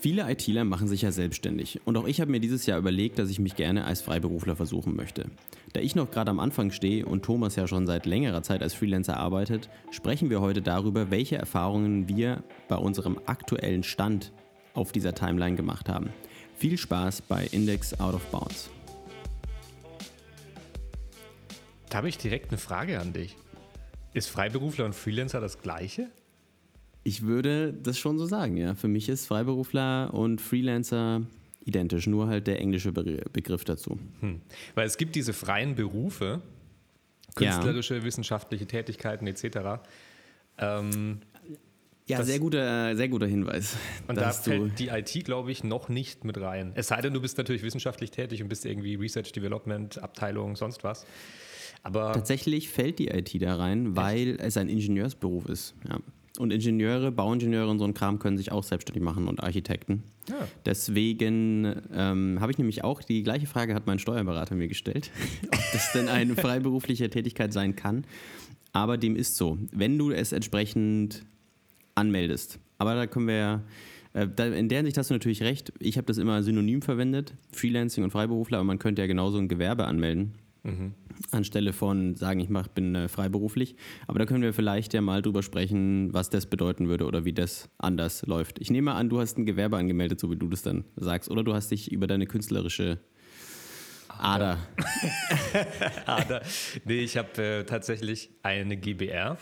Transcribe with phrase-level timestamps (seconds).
[0.00, 3.28] Viele ITler machen sich ja selbstständig und auch ich habe mir dieses Jahr überlegt, dass
[3.28, 5.26] ich mich gerne als Freiberufler versuchen möchte.
[5.74, 8.72] Da ich noch gerade am Anfang stehe und Thomas ja schon seit längerer Zeit als
[8.72, 14.32] Freelancer arbeitet, sprechen wir heute darüber, welche Erfahrungen wir bei unserem aktuellen Stand
[14.72, 16.08] auf dieser Timeline gemacht haben.
[16.56, 18.70] Viel Spaß bei Index Out of Bounds.
[21.90, 23.36] Da habe ich direkt eine Frage an dich.
[24.14, 26.08] Ist Freiberufler und Freelancer das gleiche?
[27.02, 28.74] Ich würde das schon so sagen, ja.
[28.74, 31.22] Für mich ist Freiberufler und Freelancer
[31.64, 33.98] identisch, nur halt der englische Be Begriff dazu.
[34.20, 34.40] Hm.
[34.74, 36.42] Weil es gibt diese freien Berufe,
[37.34, 38.04] künstlerische, ja.
[38.04, 39.80] wissenschaftliche Tätigkeiten etc.
[40.58, 41.20] Ähm,
[42.06, 43.76] ja, sehr guter, sehr guter Hinweis.
[44.08, 46.72] Und da fällt die IT, glaube ich, noch nicht mit rein.
[46.74, 50.82] Es sei denn, du bist natürlich wissenschaftlich tätig und bist irgendwie Research Development, Abteilung, sonst
[50.82, 51.06] was.
[51.82, 54.40] Aber Tatsächlich fällt die IT da rein, weil echt?
[54.40, 55.74] es ein Ingenieursberuf ist.
[55.88, 56.00] Ja.
[56.40, 60.04] Und Ingenieure, Bauingenieure und so ein Kram können sich auch selbstständig machen und Architekten.
[60.26, 60.36] Ja.
[60.64, 65.10] Deswegen ähm, habe ich nämlich auch die gleiche Frage hat mein Steuerberater mir gestellt,
[65.44, 68.04] ob das denn eine freiberufliche Tätigkeit sein kann.
[68.72, 69.58] Aber dem ist so.
[69.70, 71.26] Wenn du es entsprechend
[71.94, 72.58] anmeldest.
[72.78, 73.62] Aber da können wir ja,
[74.14, 75.74] äh, in der Hinsicht hast du natürlich recht.
[75.78, 79.48] Ich habe das immer synonym verwendet, Freelancing und Freiberufler, aber man könnte ja genauso ein
[79.48, 80.32] Gewerbe anmelden.
[80.62, 80.94] Mhm.
[81.30, 83.76] Anstelle von sagen, ich mach, bin äh, freiberuflich.
[84.06, 87.32] Aber da können wir vielleicht ja mal drüber sprechen, was das bedeuten würde oder wie
[87.32, 88.58] das anders läuft.
[88.58, 91.42] Ich nehme an, du hast ein Gewerbe angemeldet, so wie du das dann sagst, oder
[91.42, 92.98] du hast dich über deine künstlerische
[94.08, 94.58] Ader.
[96.06, 96.42] Ader.
[96.84, 99.38] Nee, ich habe äh, tatsächlich eine GBR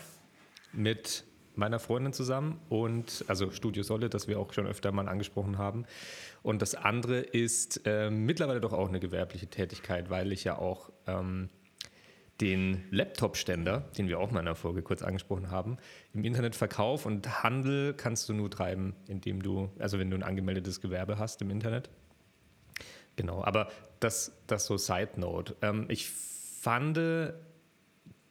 [0.71, 1.25] mit
[1.59, 5.85] meiner Freundin zusammen und also Studio Solle, das wir auch schon öfter mal angesprochen haben.
[6.41, 10.89] Und das andere ist äh, mittlerweile doch auch eine gewerbliche Tätigkeit, weil ich ja auch
[11.05, 11.49] ähm,
[12.41, 15.77] den Laptop-Ständer, den wir auch mal in der Folge kurz angesprochen haben,
[16.13, 20.23] im Internet Verkauf und Handel kannst du nur treiben, indem du, also wenn du ein
[20.23, 21.89] angemeldetes Gewerbe hast im Internet.
[23.17, 23.67] Genau, aber
[23.99, 25.57] das, das so Side Note.
[25.61, 26.97] Ähm, ich fand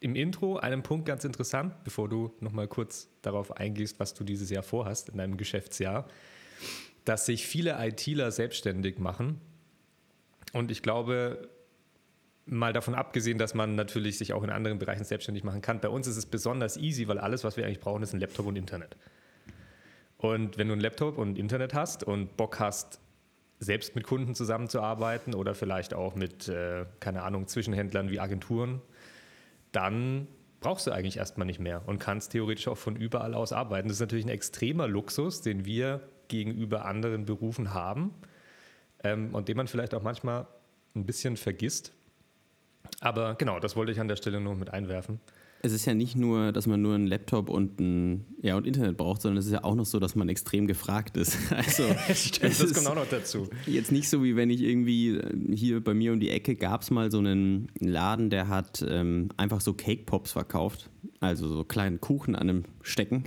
[0.00, 4.50] im Intro einen Punkt ganz interessant, bevor du nochmal kurz darauf eingehst, was du dieses
[4.50, 6.06] Jahr vorhast in deinem Geschäftsjahr,
[7.04, 9.40] dass sich viele ITler selbstständig machen.
[10.52, 11.48] Und ich glaube,
[12.46, 15.88] mal davon abgesehen, dass man natürlich sich auch in anderen Bereichen selbstständig machen kann, bei
[15.88, 18.56] uns ist es besonders easy, weil alles, was wir eigentlich brauchen, ist ein Laptop und
[18.56, 18.96] Internet.
[20.16, 23.00] Und wenn du einen Laptop und Internet hast und Bock hast,
[23.60, 28.80] selbst mit Kunden zusammenzuarbeiten oder vielleicht auch mit, äh, keine Ahnung, Zwischenhändlern wie Agenturen,
[29.72, 30.28] dann
[30.60, 33.88] brauchst du eigentlich erstmal nicht mehr und kannst theoretisch auch von überall aus arbeiten.
[33.88, 38.14] Das ist natürlich ein extremer Luxus, den wir gegenüber anderen Berufen haben
[39.04, 40.46] ähm, und den man vielleicht auch manchmal
[40.94, 41.92] ein bisschen vergisst.
[43.00, 45.20] Aber genau, das wollte ich an der Stelle nur mit einwerfen
[45.60, 48.96] es ist ja nicht nur, dass man nur einen Laptop und ein ja, und Internet
[48.96, 51.36] braucht, sondern es ist ja auch noch so, dass man extrem gefragt ist.
[51.50, 53.48] Also, Stimmt, das kommt auch noch dazu.
[53.66, 56.82] Jetzt nicht so, wie wenn ich irgendwie äh, hier bei mir um die Ecke gab
[56.82, 60.90] es mal so einen Laden, der hat ähm, einfach so Cake Pops verkauft.
[61.20, 63.24] Also so kleinen Kuchen an einem Stecken,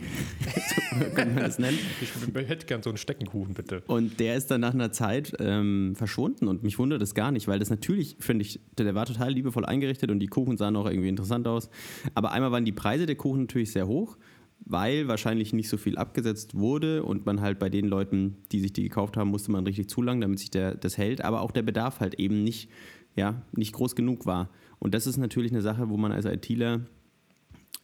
[0.92, 1.78] so könnte man das nennen.
[2.02, 3.84] Ich hätte gern so einen Steckenkuchen, bitte.
[3.88, 7.50] Und der ist dann nach einer Zeit ähm, verschwunden und mich wundert das gar nicht,
[7.50, 10.86] weil das natürlich, finde ich, der war total liebevoll eingerichtet und die Kuchen sahen auch
[10.86, 11.70] irgendwie interessant aus.
[12.16, 14.18] Aber einmal waren die Preise der Kuchen natürlich sehr hoch,
[14.64, 18.72] weil wahrscheinlich nicht so viel abgesetzt wurde und man halt bei den Leuten, die sich
[18.72, 21.26] die gekauft haben, musste man richtig zulangen, damit sich der, das hält.
[21.26, 22.70] Aber auch der Bedarf halt eben nicht,
[23.18, 24.50] ja, nicht groß genug war.
[24.80, 26.86] Und das ist natürlich eine Sache, wo man als ITler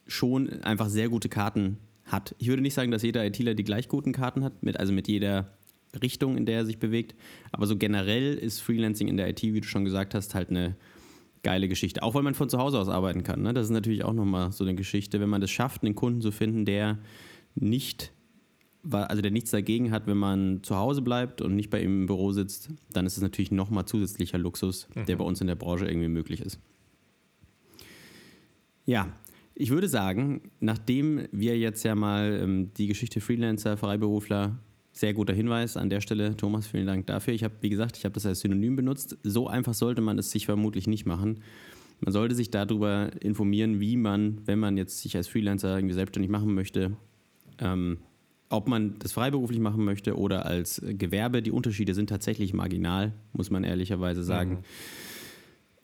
[0.08, 2.36] schon einfach sehr gute Karten hat.
[2.38, 5.08] Ich würde nicht sagen, dass jeder ITler die gleich guten Karten hat, mit, also mit
[5.08, 5.58] jeder
[6.02, 7.16] Richtung, in der er sich bewegt.
[7.52, 10.76] Aber so generell ist Freelancing in der IT, wie du schon gesagt hast, halt eine
[11.44, 12.04] geile Geschichte.
[12.04, 13.42] Auch weil man von zu Hause aus arbeiten kann.
[13.42, 13.54] Ne?
[13.54, 16.32] Das ist natürlich auch nochmal so eine Geschichte, wenn man es schafft, einen Kunden zu
[16.32, 17.00] finden, der
[17.56, 18.12] nicht,
[18.90, 22.06] also der nichts dagegen hat, wenn man zu Hause bleibt und nicht bei ihm im
[22.06, 25.06] Büro sitzt, dann ist es natürlich nochmal zusätzlicher Luxus, mhm.
[25.06, 26.60] der bei uns in der Branche irgendwie möglich ist.
[28.86, 29.12] Ja,
[29.60, 34.60] ich würde sagen, nachdem wir jetzt ja mal ähm, die Geschichte Freelancer, Freiberufler,
[34.92, 37.34] sehr guter Hinweis an der Stelle, Thomas, vielen Dank dafür.
[37.34, 39.18] Ich habe, wie gesagt, ich habe das als Synonym benutzt.
[39.24, 41.42] So einfach sollte man es sich vermutlich nicht machen.
[42.02, 46.30] Man sollte sich darüber informieren, wie man, wenn man jetzt sich als Freelancer irgendwie selbstständig
[46.30, 46.96] machen möchte,
[47.60, 47.98] ähm,
[48.50, 51.42] ob man das freiberuflich machen möchte oder als Gewerbe.
[51.42, 54.52] Die Unterschiede sind tatsächlich marginal, muss man ehrlicherweise sagen.
[54.52, 54.58] Mhm.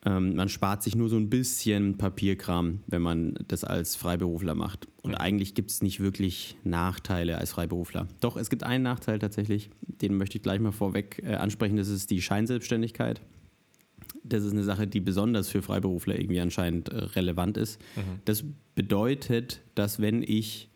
[0.05, 4.87] Ähm, man spart sich nur so ein bisschen Papierkram, wenn man das als Freiberufler macht.
[5.01, 8.07] Und eigentlich gibt es nicht wirklich Nachteile als Freiberufler.
[8.19, 11.87] Doch, es gibt einen Nachteil tatsächlich, den möchte ich gleich mal vorweg äh, ansprechen, das
[11.87, 13.21] ist die Scheinselbstständigkeit.
[14.25, 17.79] Das ist eine Sache, die besonders für Freiberufler irgendwie anscheinend äh, relevant ist.
[17.95, 18.19] Mhm.
[18.25, 18.43] Das
[18.75, 20.69] bedeutet, dass wenn ich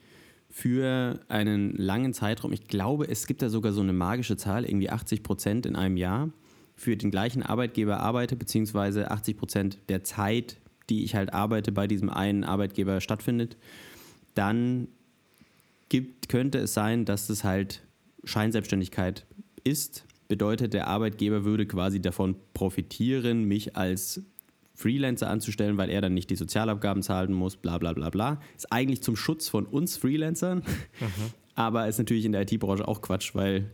[0.49, 4.89] für einen langen Zeitraum, ich glaube, es gibt da sogar so eine magische Zahl, irgendwie
[4.89, 6.29] 80 Prozent in einem Jahr,
[6.77, 10.57] für den gleichen Arbeitgeber arbeite, beziehungsweise 80 Prozent der Zeit,
[10.89, 13.57] die ich halt arbeite, bei diesem einen Arbeitgeber stattfindet,
[14.35, 14.87] dann
[15.89, 17.81] gibt, könnte es sein, dass es halt
[18.23, 19.25] Scheinselbstständigkeit
[19.63, 20.05] ist.
[20.27, 24.21] Bedeutet, der Arbeitgeber würde quasi davon profitieren, mich als
[24.75, 28.39] Freelancer anzustellen, weil er dann nicht die Sozialabgaben zahlen muss, bla bla bla bla.
[28.55, 31.31] Ist eigentlich zum Schutz von uns Freelancern, mhm.
[31.55, 33.71] aber ist natürlich in der IT-Branche auch Quatsch, weil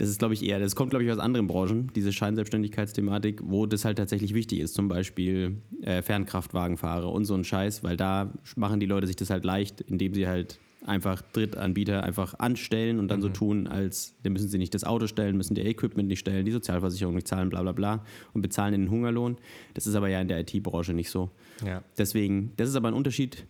[0.00, 3.66] das ist, glaube ich, eher, das kommt, glaube ich, aus anderen Branchen, diese Scheinselbstständigkeitsthematik, wo
[3.66, 8.32] das halt tatsächlich wichtig ist, zum Beispiel äh, Fernkraftwagenfahrer und so ein Scheiß, weil da
[8.56, 13.08] machen die Leute sich das halt leicht, indem sie halt einfach Drittanbieter einfach anstellen und
[13.08, 13.24] dann mhm.
[13.24, 16.46] so tun, als dann müssen sie nicht das Auto stellen, müssen ihr Equipment nicht stellen,
[16.46, 19.36] die Sozialversicherung nicht zahlen, bla bla bla und bezahlen den Hungerlohn.
[19.74, 21.30] Das ist aber ja in der IT-Branche nicht so.
[21.62, 21.82] Ja.
[21.98, 23.44] Deswegen, das ist aber ein Unterschied,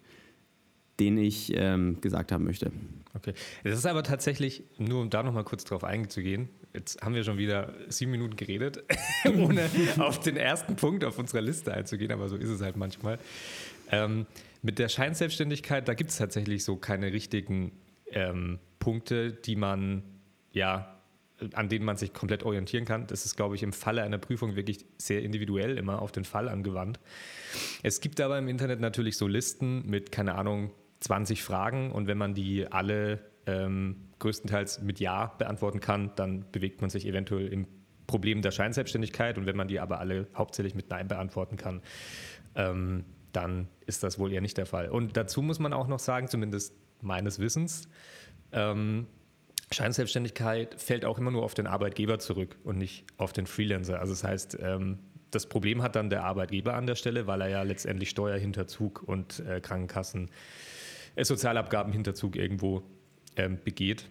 [1.00, 2.70] den ich ähm, gesagt haben möchte.
[3.14, 3.32] Okay.
[3.64, 7.38] Das ist aber tatsächlich, nur um da nochmal kurz drauf einzugehen, jetzt haben wir schon
[7.38, 8.84] wieder sieben Minuten geredet,
[9.24, 9.68] ohne
[9.98, 13.18] auf den ersten Punkt auf unserer Liste einzugehen, aber so ist es halt manchmal.
[13.90, 14.26] Ähm,
[14.62, 17.72] mit der Scheinselbstständigkeit, da gibt es tatsächlich so keine richtigen
[18.12, 20.02] ähm, Punkte, die man,
[20.52, 20.96] ja,
[21.54, 23.06] an denen man sich komplett orientieren kann.
[23.06, 26.48] Das ist, glaube ich, im Falle einer Prüfung wirklich sehr individuell immer auf den Fall
[26.48, 27.00] angewandt.
[27.82, 30.70] Es gibt aber im Internet natürlich so Listen mit, keine Ahnung,
[31.00, 36.80] 20 Fragen und wenn man die alle ähm, größtenteils mit Ja beantworten kann, dann bewegt
[36.80, 37.66] man sich eventuell im
[38.06, 41.80] Problem der Scheinselbstständigkeit und wenn man die aber alle hauptsächlich mit Nein beantworten kann,
[42.54, 44.90] ähm, dann ist das wohl eher nicht der Fall.
[44.90, 47.88] Und dazu muss man auch noch sagen, zumindest meines Wissens,
[48.52, 49.06] ähm,
[49.72, 54.00] Scheinselbstständigkeit fällt auch immer nur auf den Arbeitgeber zurück und nicht auf den Freelancer.
[54.00, 54.98] Also das heißt, ähm,
[55.30, 59.38] das Problem hat dann der Arbeitgeber an der Stelle, weil er ja letztendlich Steuerhinterzug und
[59.46, 60.30] äh, Krankenkassen,
[61.16, 62.82] Sozialabgabenhinterzug irgendwo
[63.36, 64.08] ähm, begeht.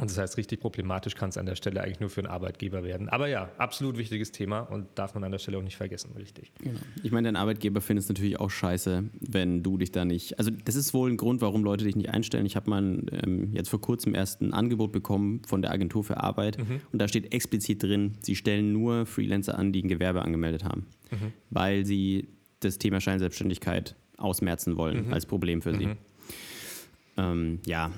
[0.00, 2.82] Und das heißt, richtig problematisch kann es an der Stelle eigentlich nur für einen Arbeitgeber
[2.82, 3.10] werden.
[3.10, 6.52] Aber ja, absolut wichtiges Thema und darf man an der Stelle auch nicht vergessen, richtig.
[6.58, 6.78] Genau.
[7.02, 10.38] Ich meine, dein Arbeitgeber findet es natürlich auch scheiße, wenn du dich da nicht.
[10.38, 12.46] Also, das ist wohl ein Grund, warum Leute dich nicht einstellen.
[12.46, 16.16] Ich habe mal ähm, jetzt vor kurzem erst ein Angebot bekommen von der Agentur für
[16.16, 16.80] Arbeit mhm.
[16.92, 20.86] und da steht explizit drin, sie stellen nur Freelancer an, die ein Gewerbe angemeldet haben,
[21.10, 21.32] mhm.
[21.50, 22.28] weil sie
[22.60, 25.12] das Thema Scheinselbstständigkeit ausmerzen wollen mhm.
[25.12, 25.86] als Problem für sie.
[25.86, 25.96] Mhm.
[27.16, 27.90] Ähm, ja,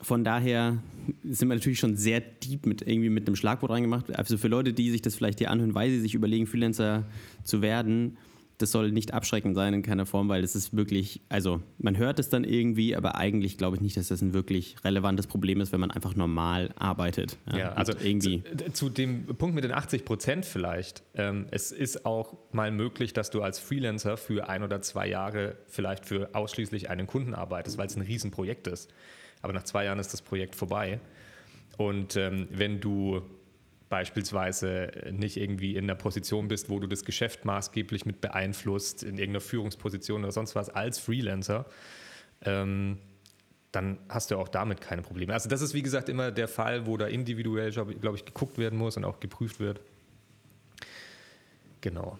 [0.00, 0.78] von daher
[1.22, 4.14] sind wir natürlich schon sehr deep mit irgendwie mit einem Schlagwort reingemacht.
[4.16, 7.04] Also für Leute, die sich das vielleicht hier anhören, weil sie sich überlegen, Freelancer
[7.42, 8.16] zu werden,
[8.58, 12.18] das soll nicht abschreckend sein in keiner Form, weil das ist wirklich, also man hört
[12.18, 15.72] es dann irgendwie, aber eigentlich glaube ich nicht, dass das ein wirklich relevantes Problem ist,
[15.72, 17.36] wenn man einfach normal arbeitet.
[17.50, 18.42] Ja, ja also irgendwie.
[18.56, 21.02] Zu, zu, dem Punkt mit den 80 Prozent vielleicht.
[21.14, 25.56] Ähm, es ist auch mal möglich, dass du als Freelancer für ein oder zwei Jahre
[25.66, 28.90] vielleicht für ausschließlich einen Kunden arbeitest, weil es ein Riesenprojekt ist
[29.44, 31.00] aber nach zwei Jahren ist das Projekt vorbei.
[31.76, 33.20] Und ähm, wenn du
[33.94, 39.18] beispielsweise nicht irgendwie in einer Position bist, wo du das Geschäft maßgeblich mit beeinflusst, in
[39.18, 41.64] irgendeiner Führungsposition oder sonst was als Freelancer,
[42.42, 42.98] ähm,
[43.70, 45.32] dann hast du auch damit keine Probleme.
[45.32, 48.80] Also das ist wie gesagt immer der Fall, wo da individuell, glaube ich, geguckt werden
[48.80, 49.80] muss und auch geprüft wird.
[51.80, 52.18] Genau.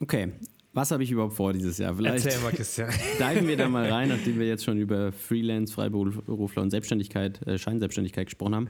[0.00, 0.32] Okay,
[0.74, 1.94] was habe ich überhaupt vor dieses Jahr?
[1.94, 2.90] Vielleicht Erzähl mal, Christian.
[3.18, 7.56] Diven wir da mal rein, nachdem wir jetzt schon über Freelance, Freiberufler und Selbstständigkeit, äh,
[7.56, 8.68] Scheinselbstständigkeit gesprochen haben.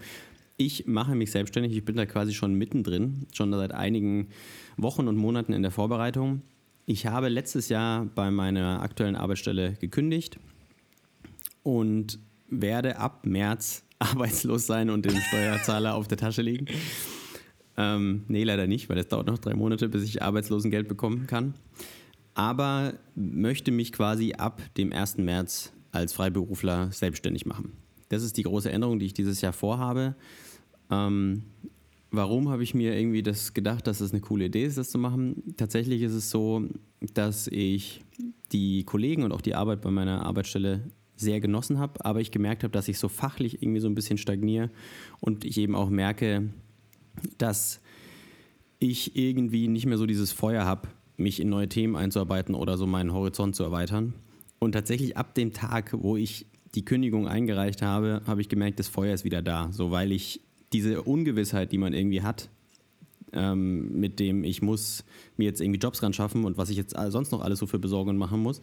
[0.60, 1.72] Ich mache mich selbstständig.
[1.76, 4.26] Ich bin da quasi schon mittendrin, schon seit einigen
[4.76, 6.42] Wochen und Monaten in der Vorbereitung.
[6.84, 10.40] Ich habe letztes Jahr bei meiner aktuellen Arbeitsstelle gekündigt
[11.62, 12.18] und
[12.48, 16.66] werde ab März arbeitslos sein und den Steuerzahler auf der Tasche liegen.
[17.76, 21.54] Ähm, nee, leider nicht, weil es dauert noch drei Monate, bis ich Arbeitslosengeld bekommen kann.
[22.34, 25.18] Aber möchte mich quasi ab dem 1.
[25.18, 27.74] März als Freiberufler selbstständig machen.
[28.08, 30.16] Das ist die große Änderung, die ich dieses Jahr vorhabe.
[30.90, 31.42] Ähm,
[32.10, 34.90] warum habe ich mir irgendwie das gedacht, dass es das eine coole Idee ist, das
[34.90, 35.54] zu machen?
[35.56, 36.64] Tatsächlich ist es so,
[37.14, 38.02] dass ich
[38.52, 42.62] die Kollegen und auch die Arbeit bei meiner Arbeitsstelle sehr genossen habe, aber ich gemerkt
[42.62, 44.70] habe, dass ich so fachlich irgendwie so ein bisschen stagniere
[45.20, 46.50] und ich eben auch merke,
[47.38, 47.80] dass
[48.78, 52.86] ich irgendwie nicht mehr so dieses Feuer habe, mich in neue Themen einzuarbeiten oder so
[52.86, 54.14] meinen Horizont zu erweitern.
[54.60, 58.88] Und tatsächlich ab dem Tag, wo ich die Kündigung eingereicht habe, habe ich gemerkt, das
[58.88, 59.72] Feuer ist wieder da.
[59.72, 60.40] So, weil ich
[60.72, 62.48] diese Ungewissheit, die man irgendwie hat,
[63.32, 65.04] ähm, mit dem ich muss
[65.36, 67.78] mir jetzt irgendwie Jobs ran schaffen und was ich jetzt sonst noch alles so für
[67.78, 68.60] Besorgungen machen muss,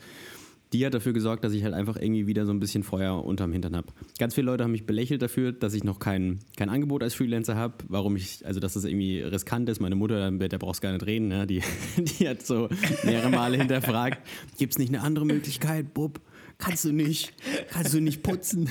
[0.73, 3.53] die hat dafür gesorgt, dass ich halt einfach irgendwie wieder so ein bisschen Feuer unterm
[3.53, 3.87] Hintern habe.
[4.17, 7.55] Ganz viele Leute haben mich belächelt dafür, dass ich noch kein, kein Angebot als Freelancer
[7.55, 9.79] habe, warum ich, also dass das irgendwie riskant ist.
[9.79, 11.47] Meine Mutter, der brauchst gar nicht reden, ne?
[11.47, 11.61] die,
[11.97, 12.67] die hat so
[13.03, 14.19] mehrere Male hinterfragt,
[14.57, 16.19] gibt es nicht eine andere Möglichkeit, Bub?
[16.57, 17.33] kannst du nicht,
[17.69, 18.69] kannst du nicht putzen.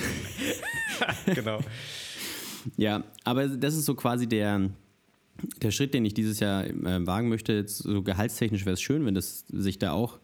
[1.25, 1.59] genau.
[2.77, 4.69] Ja, aber das ist so quasi der,
[5.61, 7.53] der Schritt, den ich dieses Jahr äh, wagen möchte.
[7.53, 10.19] Jetzt so gehaltstechnisch wäre es schön, wenn das sich da auch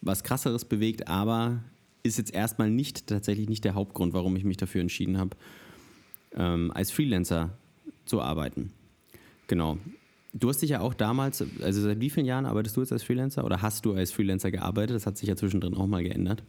[0.00, 1.62] was krasseres bewegt, aber
[2.02, 5.36] ist jetzt erstmal nicht tatsächlich nicht der Hauptgrund, warum ich mich dafür entschieden habe,
[6.34, 7.50] ähm, als Freelancer
[8.04, 8.72] zu arbeiten.
[9.46, 9.78] Genau.
[10.34, 13.02] Du hast dich ja auch damals, also seit wie vielen Jahren arbeitest du jetzt als
[13.02, 14.94] Freelancer oder hast du als Freelancer gearbeitet?
[14.94, 16.42] Das hat sich ja zwischendrin auch mal geändert.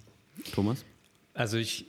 [0.54, 0.86] Thomas?
[1.34, 1.86] Also ich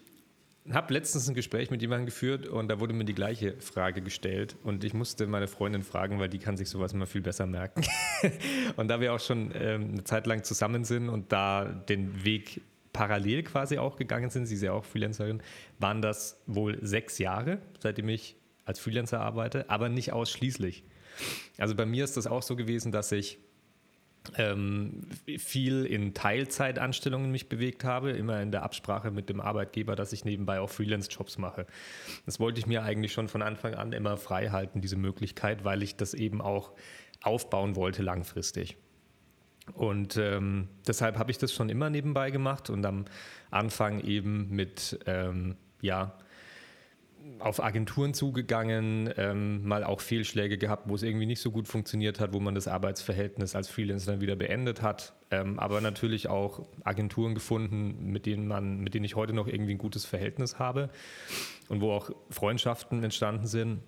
[0.70, 4.56] habe letztens ein Gespräch mit jemandem geführt und da wurde mir die gleiche Frage gestellt
[4.62, 7.82] und ich musste meine Freundin fragen, weil die kann sich sowas immer viel besser merken.
[8.76, 12.60] und da wir auch schon ähm, eine Zeit lang zusammen sind und da den Weg
[12.92, 15.42] parallel quasi auch gegangen sind, sie ist ja auch Freelancerin,
[15.78, 20.84] waren das wohl sechs Jahre, seitdem ich als Freelancer arbeite, aber nicht ausschließlich.
[21.58, 23.38] Also bei mir ist das auch so gewesen, dass ich
[24.36, 25.02] ähm,
[25.38, 30.24] viel in Teilzeitanstellungen mich bewegt habe, immer in der Absprache mit dem Arbeitgeber, dass ich
[30.24, 31.66] nebenbei auch Freelance-Jobs mache.
[32.26, 35.82] Das wollte ich mir eigentlich schon von Anfang an immer frei halten, diese Möglichkeit, weil
[35.82, 36.72] ich das eben auch
[37.22, 38.76] aufbauen wollte langfristig.
[39.74, 43.04] Und ähm, deshalb habe ich das schon immer nebenbei gemacht und am
[43.50, 46.18] Anfang eben mit, ähm, ja,
[47.38, 52.20] auf Agenturen zugegangen, ähm, mal auch Fehlschläge gehabt, wo es irgendwie nicht so gut funktioniert
[52.20, 55.14] hat, wo man das Arbeitsverhältnis als Freelancer dann wieder beendet hat.
[55.30, 59.74] Ähm, aber natürlich auch Agenturen gefunden, mit denen man, mit denen ich heute noch irgendwie
[59.74, 60.90] ein gutes Verhältnis habe
[61.68, 63.80] und wo auch Freundschaften entstanden sind.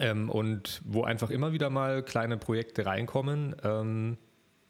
[0.00, 4.18] Ähm, und wo einfach immer wieder mal kleine Projekte reinkommen, ähm,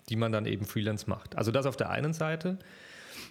[0.08, 1.36] die man dann eben Freelance macht.
[1.36, 2.58] Also das auf der einen Seite.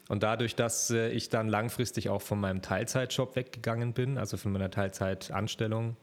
[0.09, 4.51] Und dadurch, dass äh, ich dann langfristig auch von meinem Teilzeitjob weggegangen bin, also von
[4.51, 5.97] meiner Teilzeitanstellung,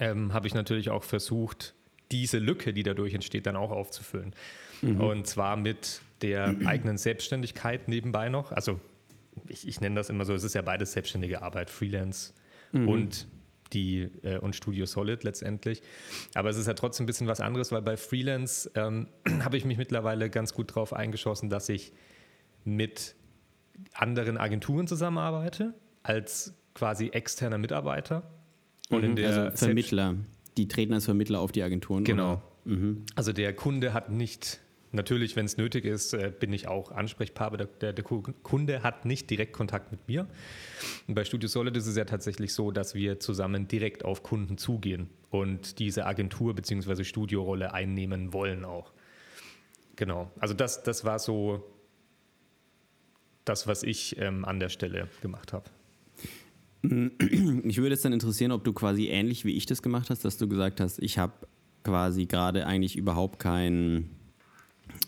[0.00, 1.74] ähm, habe ich natürlich auch versucht,
[2.10, 4.34] diese Lücke, die dadurch entsteht, dann auch aufzufüllen.
[4.82, 5.00] Mhm.
[5.00, 8.52] Und zwar mit der eigenen Selbstständigkeit nebenbei noch.
[8.52, 8.80] Also
[9.48, 12.32] ich, ich nenne das immer so, es ist ja beides selbstständige Arbeit, Freelance
[12.72, 12.88] mhm.
[12.88, 13.28] und
[13.72, 15.82] die äh, und Studio Solid letztendlich.
[16.34, 19.06] Aber es ist ja trotzdem ein bisschen was anderes, weil bei Freelance ähm,
[19.44, 21.92] habe ich mich mittlerweile ganz gut darauf eingeschossen, dass ich
[22.64, 23.14] mit
[23.94, 28.22] anderen Agenturen zusammenarbeite, als quasi externer Mitarbeiter.
[28.88, 29.16] Und in mhm.
[29.16, 30.16] der also Vermittler.
[30.56, 32.04] Die treten als Vermittler auf die Agenturen.
[32.04, 32.42] Genau.
[32.64, 33.04] Mhm.
[33.14, 34.60] Also der Kunde hat nicht,
[34.92, 37.66] natürlich, wenn es nötig ist, äh, bin ich auch Ansprechpartner.
[37.80, 40.26] Der, der, Kunde hat nicht direkt Kontakt mit mir.
[41.06, 44.58] Und bei Studio Solid ist es ja tatsächlich so, dass wir zusammen direkt auf Kunden
[44.58, 47.04] zugehen und diese Agentur- bzw.
[47.04, 48.92] Studiorolle einnehmen wollen auch.
[49.96, 50.30] Genau.
[50.40, 51.64] Also das, das war so
[53.44, 55.64] das, was ich ähm, an der Stelle gemacht habe.
[56.82, 60.38] Ich würde es dann interessieren, ob du quasi ähnlich wie ich das gemacht hast, dass
[60.38, 61.34] du gesagt hast, ich habe
[61.84, 64.10] quasi gerade eigentlich überhaupt kein,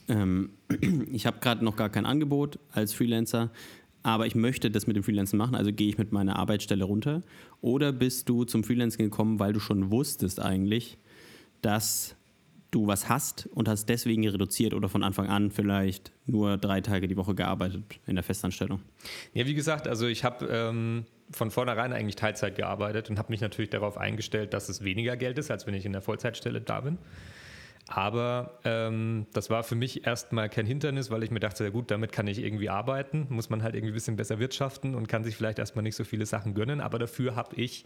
[0.09, 0.51] ähm,
[1.13, 3.51] ich habe gerade noch gar kein Angebot als Freelancer,
[4.03, 7.23] aber ich möchte das mit dem Freelancen machen, also gehe ich mit meiner Arbeitsstelle runter.
[7.61, 10.99] Oder bist du zum Freelancing gekommen, weil du schon wusstest eigentlich,
[11.63, 12.17] dass
[12.73, 17.07] du was hast und hast deswegen reduziert oder von Anfang an vielleicht nur drei Tage
[17.07, 18.81] die Woche gearbeitet in der Festanstellung?
[19.35, 23.41] Ja, wie gesagt, also ich habe ähm, von vornherein eigentlich Teilzeit gearbeitet und habe mich
[23.41, 26.81] natürlich darauf eingestellt, dass es weniger Geld ist, als wenn ich in der Vollzeitstelle da
[26.81, 26.99] bin.
[27.89, 31.91] Aber ähm, das war für mich erstmal kein Hindernis, weil ich mir dachte, ja gut,
[31.91, 35.25] damit kann ich irgendwie arbeiten, muss man halt irgendwie ein bisschen besser wirtschaften und kann
[35.25, 36.81] sich vielleicht erstmal nicht so viele Sachen gönnen.
[36.81, 37.85] Aber dafür habe ich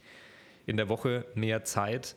[0.66, 2.16] in der Woche mehr Zeit,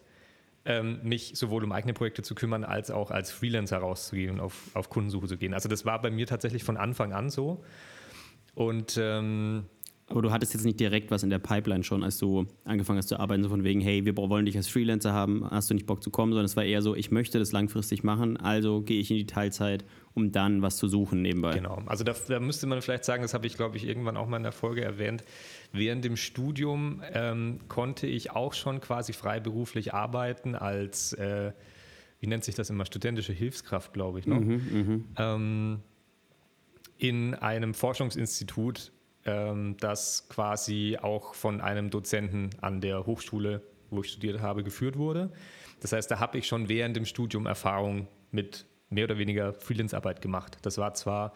[0.66, 4.70] ähm, mich sowohl um eigene Projekte zu kümmern, als auch als Freelancer rauszugehen und auf,
[4.74, 5.54] auf Kundensuche zu gehen.
[5.54, 7.63] Also das war bei mir tatsächlich von Anfang an so.
[8.56, 9.66] Und ähm,
[10.10, 13.10] aber du hattest jetzt nicht direkt was in der Pipeline schon, als du angefangen hast
[13.10, 15.86] zu arbeiten, so von wegen, hey, wir wollen dich als Freelancer haben, hast du nicht
[15.86, 19.00] Bock zu kommen, sondern es war eher so, ich möchte das langfristig machen, also gehe
[19.00, 19.86] ich in die Teilzeit,
[20.16, 21.54] um dann was zu suchen nebenbei.
[21.54, 24.28] Genau, also da, da müsste man vielleicht sagen, das habe ich, glaube ich, irgendwann auch
[24.28, 25.24] mal in der Folge erwähnt,
[25.72, 31.52] während dem Studium ähm, konnte ich auch schon quasi freiberuflich arbeiten als, äh,
[32.20, 34.40] wie nennt sich das immer, studentische Hilfskraft, glaube ich, noch.
[34.40, 35.06] Mhm, mhm.
[35.18, 35.80] ähm,
[36.98, 38.92] in einem Forschungsinstitut
[39.26, 44.98] ähm, das quasi auch von einem Dozenten an der Hochschule, wo ich studiert habe, geführt
[44.98, 45.32] wurde.
[45.82, 50.22] Das heißt, da habe ich schon während dem Studium Erfahrung mit mehr oder weniger Freelance-Arbeit
[50.22, 50.58] gemacht.
[50.62, 51.34] Das war zwar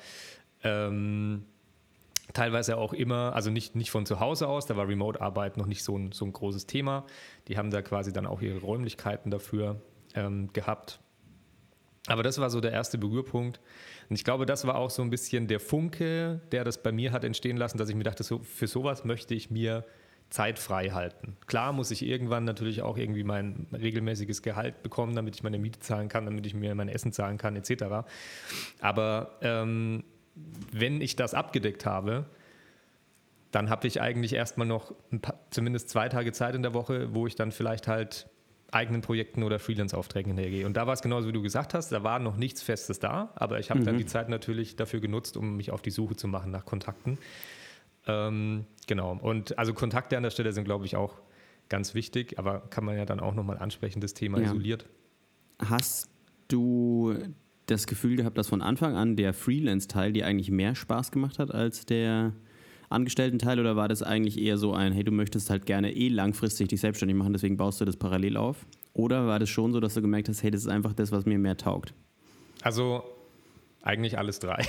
[0.63, 1.45] ähm,
[2.31, 5.83] teilweise auch immer, also nicht, nicht von zu Hause aus, da war Remote-Arbeit noch nicht
[5.83, 7.05] so ein, so ein großes Thema.
[7.47, 9.81] Die haben da quasi dann auch ihre Räumlichkeiten dafür
[10.15, 10.99] ähm, gehabt.
[12.07, 13.59] Aber das war so der erste Berührpunkt.
[14.09, 17.11] Und ich glaube, das war auch so ein bisschen der Funke, der das bei mir
[17.11, 19.85] hat entstehen lassen, dass ich mir dachte, so, für sowas möchte ich mir
[20.29, 21.37] Zeit frei halten.
[21.45, 25.79] Klar muss ich irgendwann natürlich auch irgendwie mein regelmäßiges Gehalt bekommen, damit ich meine Miete
[25.79, 28.05] zahlen kann, damit ich mir mein Essen zahlen kann, etc.
[28.79, 30.03] Aber ähm,
[30.35, 32.25] wenn ich das abgedeckt habe,
[33.51, 37.27] dann habe ich eigentlich erstmal noch paar, zumindest zwei Tage Zeit in der Woche, wo
[37.27, 38.27] ich dann vielleicht halt
[38.71, 40.65] eigenen Projekten oder Freelance-Aufträgen hintergehe.
[40.65, 43.31] Und da war es genauso, wie du gesagt hast, da war noch nichts Festes da,
[43.35, 43.85] aber ich habe mhm.
[43.85, 47.19] dann die Zeit natürlich dafür genutzt, um mich auf die Suche zu machen nach Kontakten.
[48.07, 49.17] Ähm, genau.
[49.21, 51.21] Und also Kontakte an der Stelle sind, glaube ich, auch
[51.69, 54.45] ganz wichtig, aber kann man ja dann auch nochmal ansprechen, das Thema ja.
[54.45, 54.87] isoliert.
[55.59, 56.09] Hast
[56.47, 57.15] du
[57.73, 61.53] das Gefühl gehabt, dass von Anfang an der Freelance-Teil dir eigentlich mehr Spaß gemacht hat
[61.53, 62.33] als der
[62.89, 66.69] Angestellten-Teil oder war das eigentlich eher so ein, hey, du möchtest halt gerne eh langfristig
[66.69, 68.65] dich selbstständig machen, deswegen baust du das parallel auf?
[68.93, 71.25] Oder war das schon so, dass du gemerkt hast, hey, das ist einfach das, was
[71.25, 71.93] mir mehr taugt?
[72.61, 73.03] Also
[73.81, 74.65] eigentlich alles drei.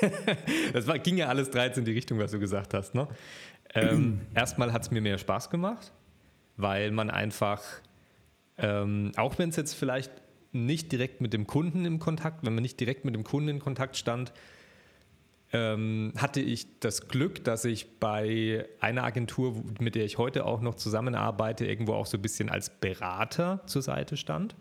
[0.72, 2.94] das war, ging ja alles drei in die Richtung, was du gesagt hast.
[2.94, 3.08] Ne?
[3.74, 5.92] Ähm, erstmal hat es mir mehr Spaß gemacht,
[6.56, 7.62] weil man einfach,
[8.58, 10.12] ähm, auch wenn es jetzt vielleicht
[10.52, 13.58] nicht direkt mit dem Kunden im Kontakt, wenn man nicht direkt mit dem Kunden in
[13.58, 14.32] Kontakt stand,
[15.52, 20.60] ähm, hatte ich das Glück, dass ich bei einer Agentur, mit der ich heute auch
[20.60, 24.56] noch zusammenarbeite, irgendwo auch so ein bisschen als Berater zur Seite stand.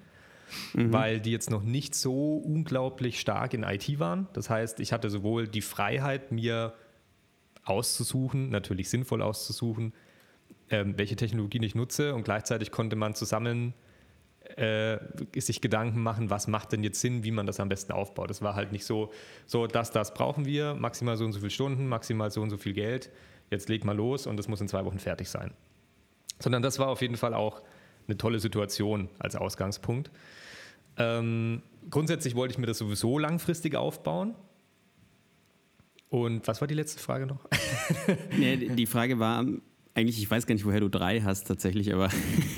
[0.74, 0.92] Mhm.
[0.92, 4.28] Weil die jetzt noch nicht so unglaublich stark in IT waren.
[4.34, 6.74] Das heißt, ich hatte sowohl die Freiheit, mir
[7.64, 9.94] auszusuchen, natürlich sinnvoll auszusuchen,
[10.70, 13.74] ähm, welche Technologien ich nutze und gleichzeitig konnte man zusammen
[14.58, 15.00] äh,
[15.40, 18.30] sich Gedanken machen, was macht denn jetzt Sinn, wie man das am besten aufbaut.
[18.30, 19.12] Das war halt nicht so,
[19.46, 22.58] so das, das brauchen wir, maximal so und so viele Stunden, maximal so und so
[22.58, 23.10] viel Geld,
[23.50, 25.54] jetzt leg mal los und das muss in zwei Wochen fertig sein.
[26.40, 27.62] Sondern das war auf jeden Fall auch
[28.08, 30.12] eine tolle Situation als Ausgangspunkt.
[30.98, 34.36] Ähm, grundsätzlich wollte ich mir das sowieso langfristig aufbauen.
[36.10, 37.48] Und was war die letzte Frage noch?
[38.38, 39.46] nee, die Frage war,
[39.94, 42.10] eigentlich, ich weiß gar nicht, woher du drei hast tatsächlich, aber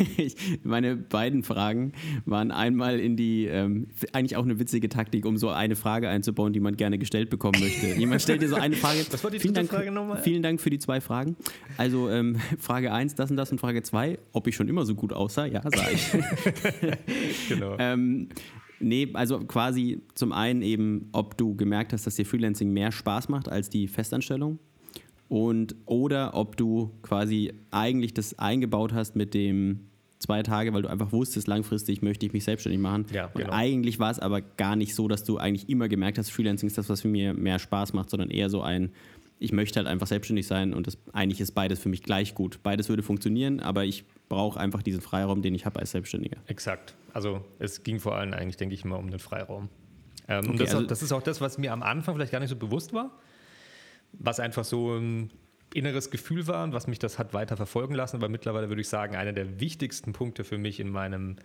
[0.63, 1.93] meine beiden Fragen
[2.25, 6.53] waren einmal in die, ähm, eigentlich auch eine witzige Taktik, um so eine Frage einzubauen,
[6.53, 7.87] die man gerne gestellt bekommen möchte.
[7.97, 8.99] Jemand stellt dir so eine Frage.
[9.09, 10.21] Was war die vielen Dank, Frage nochmal?
[10.21, 11.35] Vielen Dank für die zwei Fragen.
[11.77, 14.93] Also ähm, Frage 1, das und das und Frage 2, ob ich schon immer so
[14.93, 15.45] gut aussah?
[15.45, 16.11] Ja, sah ich.
[17.49, 17.75] genau.
[17.79, 18.29] ähm,
[18.79, 23.29] Nee, also quasi zum einen eben, ob du gemerkt hast, dass dir Freelancing mehr Spaß
[23.29, 24.59] macht als die Festanstellung
[25.33, 30.89] und oder ob du quasi eigentlich das eingebaut hast mit dem zwei Tage, weil du
[30.89, 33.07] einfach wusstest, langfristig möchte ich mich selbstständig machen.
[33.11, 33.47] Ja, genau.
[33.47, 36.67] Und eigentlich war es aber gar nicht so, dass du eigentlich immer gemerkt hast, Freelancing
[36.67, 38.91] ist das, was für mir mehr Spaß macht, sondern eher so ein,
[39.39, 42.59] ich möchte halt einfach selbstständig sein und das, eigentlich ist beides für mich gleich gut.
[42.61, 46.37] Beides würde funktionieren, aber ich brauche einfach diesen Freiraum, den ich habe als Selbstständiger.
[46.45, 46.93] Exakt.
[47.11, 49.69] Also es ging vor allem eigentlich, denke ich mal, um den Freiraum.
[50.27, 52.39] Ähm, okay, und das, also, das ist auch das, was mir am Anfang vielleicht gar
[52.39, 53.17] nicht so bewusst war
[54.13, 55.31] was einfach so ein
[55.73, 58.17] inneres Gefühl war und was mich das hat weiter verfolgen lassen.
[58.17, 61.37] Aber mittlerweile würde ich sagen, einer der wichtigsten Punkte für mich in meinem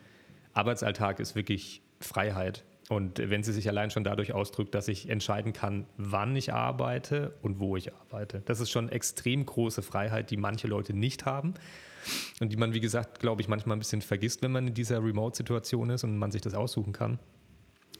[0.52, 2.64] Arbeitsalltag ist wirklich Freiheit.
[2.88, 7.34] Und wenn sie sich allein schon dadurch ausdrückt, dass ich entscheiden kann, wann ich arbeite
[7.42, 8.42] und wo ich arbeite.
[8.46, 11.54] Das ist schon extrem große Freiheit, die manche Leute nicht haben.
[12.40, 15.04] Und die man, wie gesagt, glaube ich, manchmal ein bisschen vergisst, wenn man in dieser
[15.04, 17.18] Remote-Situation ist und man sich das aussuchen kann.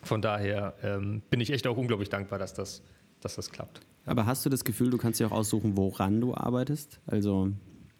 [0.02, 2.82] Von daher ähm, bin ich echt auch unglaublich dankbar, dass das,
[3.20, 3.80] dass das klappt.
[4.08, 7.00] Aber hast du das Gefühl, du kannst dir auch aussuchen, woran du arbeitest?
[7.06, 7.50] Also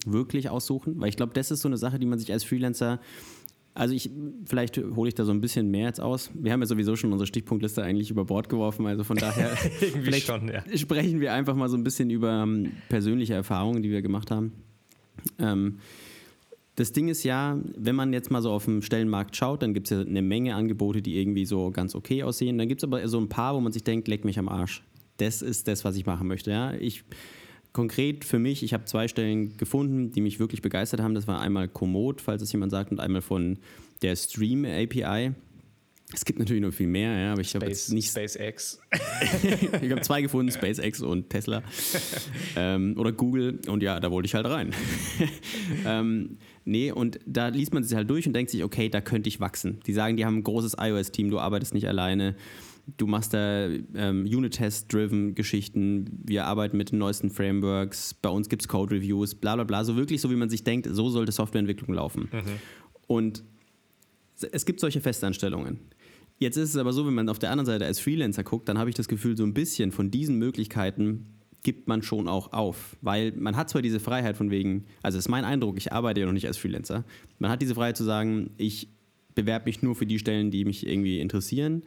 [0.07, 1.01] wirklich aussuchen?
[1.01, 3.01] Weil ich glaube, das ist so eine Sache, die man sich als Freelancer
[3.79, 4.11] also ich,
[4.45, 6.33] vielleicht hole ich da so ein bisschen mehr jetzt aus.
[6.35, 9.51] Wir haben ja sowieso schon unsere Stichpunktliste eigentlich über Bord geworfen, also von daher
[10.03, 10.65] vielleicht schon, ja.
[10.77, 14.53] sprechen wir einfach mal so ein bisschen über ähm, persönliche Erfahrungen, die wir gemacht haben.
[15.39, 15.79] Ähm,
[16.75, 19.87] das Ding ist ja, wenn man jetzt mal so auf dem Stellenmarkt schaut, dann gibt
[19.87, 22.59] es ja eine Menge Angebote, die irgendwie so ganz okay aussehen.
[22.59, 24.83] Dann gibt es aber so ein paar, wo man sich denkt, leck mich am Arsch
[25.19, 26.51] das ist das, was ich machen möchte.
[26.51, 26.73] Ja?
[26.75, 27.05] Ich,
[27.73, 31.15] konkret für mich, ich habe zwei Stellen gefunden, die mich wirklich begeistert haben.
[31.15, 33.59] Das war einmal Komoot, falls es jemand sagt, und einmal von
[34.03, 35.33] der Stream API.
[36.15, 38.09] Es gibt natürlich noch viel mehr, ja, aber ich habe jetzt nicht.
[38.09, 38.81] SpaceX.
[39.83, 41.63] ich habe zwei gefunden, SpaceX und Tesla.
[42.57, 43.59] ähm, oder Google.
[43.69, 44.73] Und ja, da wollte ich halt rein.
[45.87, 49.29] ähm, nee, und da liest man sich halt durch und denkt sich, okay, da könnte
[49.29, 49.81] ich wachsen.
[49.87, 52.37] Die sagen, die haben ein großes iOS-Team, du arbeitest nicht alleine
[52.97, 58.63] du machst da ähm, Unit-Test-driven Geschichten, wir arbeiten mit den neuesten Frameworks, bei uns gibt
[58.63, 61.95] es Code-Reviews, bla bla bla, so wirklich so, wie man sich denkt, so sollte Softwareentwicklung
[61.95, 62.29] laufen.
[62.33, 62.43] Mhm.
[63.07, 63.45] Und
[64.53, 65.79] es gibt solche Festanstellungen.
[66.39, 68.79] Jetzt ist es aber so, wenn man auf der anderen Seite als Freelancer guckt, dann
[68.79, 71.27] habe ich das Gefühl, so ein bisschen von diesen Möglichkeiten
[71.65, 72.97] gibt man schon auch auf.
[73.03, 76.27] Weil man hat zwar diese Freiheit von wegen, also ist mein Eindruck, ich arbeite ja
[76.27, 77.05] noch nicht als Freelancer,
[77.41, 78.89] man hat diese Freiheit zu sagen, ich
[79.35, 81.83] bewerbe mich nur für die Stellen, die mich irgendwie interessieren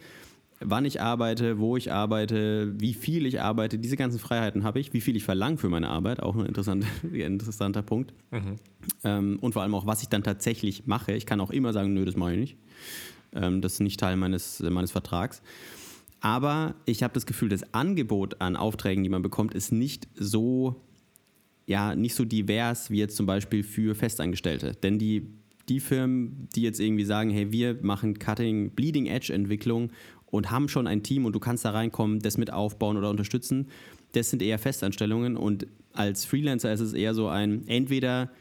[0.64, 4.94] wann ich arbeite, wo ich arbeite, wie viel ich arbeite, diese ganzen Freiheiten habe ich,
[4.94, 8.14] wie viel ich verlange für meine Arbeit, auch ein interessante, interessanter Punkt.
[8.32, 8.56] Mhm.
[9.04, 11.14] Ähm, und vor allem auch, was ich dann tatsächlich mache.
[11.14, 12.58] Ich kann auch immer sagen, nö, das mache ich nicht.
[13.34, 15.42] Ähm, das ist nicht Teil meines, meines Vertrags.
[16.20, 20.76] Aber ich habe das Gefühl, das Angebot an Aufträgen, die man bekommt, ist nicht so,
[21.66, 24.74] ja, nicht so divers wie jetzt zum Beispiel für Festangestellte.
[24.84, 25.28] Denn die,
[25.68, 29.92] die Firmen, die jetzt irgendwie sagen, hey, wir machen Cutting, Bleeding Edge Entwicklung
[30.32, 33.68] und haben schon ein Team und du kannst da reinkommen, das mit aufbauen oder unterstützen,
[34.14, 38.32] das sind eher Festanstellungen und als Freelancer ist es eher so ein, entweder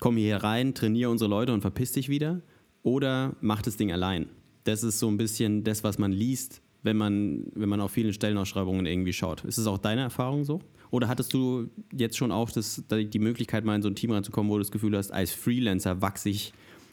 [0.00, 2.40] komm hier rein, trainiere unsere Leute und verpiss dich wieder
[2.82, 4.26] oder mach das Ding allein.
[4.64, 8.12] Das ist so ein bisschen das, was man liest, wenn man, wenn man auf vielen
[8.12, 9.44] Stellenausschreibungen irgendwie schaut.
[9.44, 10.60] Ist es auch deine Erfahrung so?
[10.90, 14.50] Oder hattest du jetzt schon auch das, die Möglichkeit, mal in so ein Team reinzukommen,
[14.50, 16.52] wo du das Gefühl hast, als Freelancer wachse ich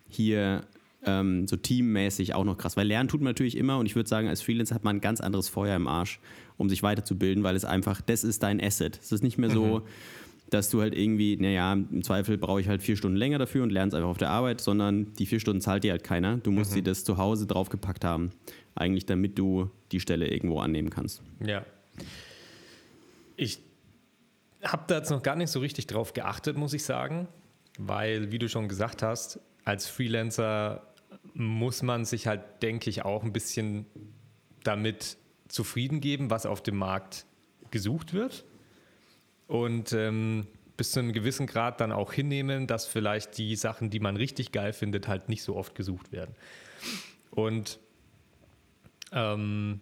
[0.10, 0.65] hier
[1.06, 2.78] ähm, so teammäßig auch noch krass?
[2.78, 5.02] Weil lernen tut man natürlich immer und ich würde sagen, als Freelancer hat man ein
[5.02, 6.20] ganz anderes Feuer im Arsch,
[6.58, 9.00] um sich weiterzubilden, weil es einfach, das ist dein Asset.
[9.02, 9.84] Es ist nicht mehr so, mhm.
[10.50, 13.72] dass du halt irgendwie, naja, im Zweifel brauche ich halt vier Stunden länger dafür und
[13.72, 16.38] lernst einfach auf der Arbeit, sondern die vier Stunden zahlt dir halt keiner.
[16.38, 16.76] Du musst mhm.
[16.76, 18.32] dir das zu Hause draufgepackt haben
[18.76, 21.22] eigentlich damit du die Stelle irgendwo annehmen kannst.
[21.46, 21.66] Ja.
[23.36, 23.60] Ich
[24.63, 27.28] habe da jetzt noch gar nicht so richtig drauf geachtet, muss ich sagen,
[27.78, 30.88] weil, wie du schon gesagt hast, als Freelancer
[31.34, 33.86] muss man sich halt, denke ich, auch ein bisschen
[34.63, 35.17] damit
[35.48, 37.26] zufrieden geben, was auf dem Markt
[37.72, 38.46] gesucht wird.
[39.48, 44.00] Und ähm, bis zu einem gewissen Grad dann auch hinnehmen, dass vielleicht die Sachen, die
[44.00, 46.36] man richtig geil findet, halt nicht so oft gesucht werden.
[47.30, 47.80] Und
[49.12, 49.82] ähm,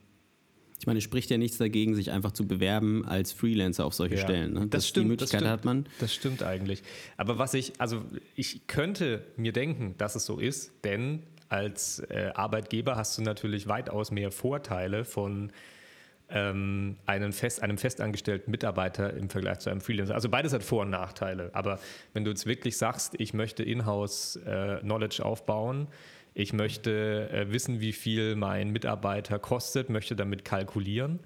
[0.79, 4.15] ich meine, es spricht ja nichts dagegen, sich einfach zu bewerben als Freelancer auf solche
[4.15, 4.53] ja, Stellen.
[4.53, 4.67] Ne?
[4.67, 5.05] Das, stimmt.
[5.05, 5.85] Die Möglichkeit das stimmt, hat man.
[5.99, 6.81] Das stimmt eigentlich.
[7.17, 8.03] Aber was ich, also
[8.35, 13.67] ich könnte mir denken, dass es so ist, denn als äh, Arbeitgeber hast du natürlich
[13.67, 15.51] weitaus mehr Vorteile von
[16.29, 20.15] ähm, einem, Fest, einem festangestellten Mitarbeiter im Vergleich zu einem Freelancer.
[20.15, 21.49] Also beides hat Vor- und Nachteile.
[21.53, 21.79] Aber
[22.13, 25.87] wenn du jetzt wirklich sagst, ich möchte in-house äh, Knowledge aufbauen,
[26.33, 31.19] ich möchte äh, wissen, wie viel mein Mitarbeiter kostet, möchte damit kalkulieren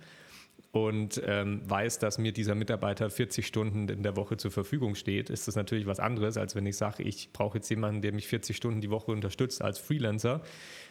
[0.75, 5.29] und ähm, weiß, dass mir dieser Mitarbeiter 40 Stunden in der Woche zur Verfügung steht,
[5.29, 8.27] ist das natürlich was anderes, als wenn ich sage, ich brauche jetzt jemanden, der mich
[8.27, 10.41] 40 Stunden die Woche unterstützt als Freelancer,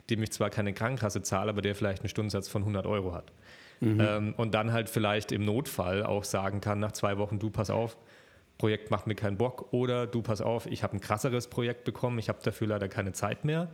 [0.08, 3.30] dem ich zwar keine Krankenkasse zahle, aber der vielleicht einen Stundensatz von 100 Euro hat.
[3.80, 4.00] Mhm.
[4.00, 7.68] Ähm, und dann halt vielleicht im Notfall auch sagen kann, nach zwei Wochen, du pass
[7.68, 7.98] auf,
[8.56, 12.18] Projekt macht mir keinen Bock oder du pass auf, ich habe ein krasseres Projekt bekommen,
[12.18, 13.68] ich habe dafür leider keine Zeit mehr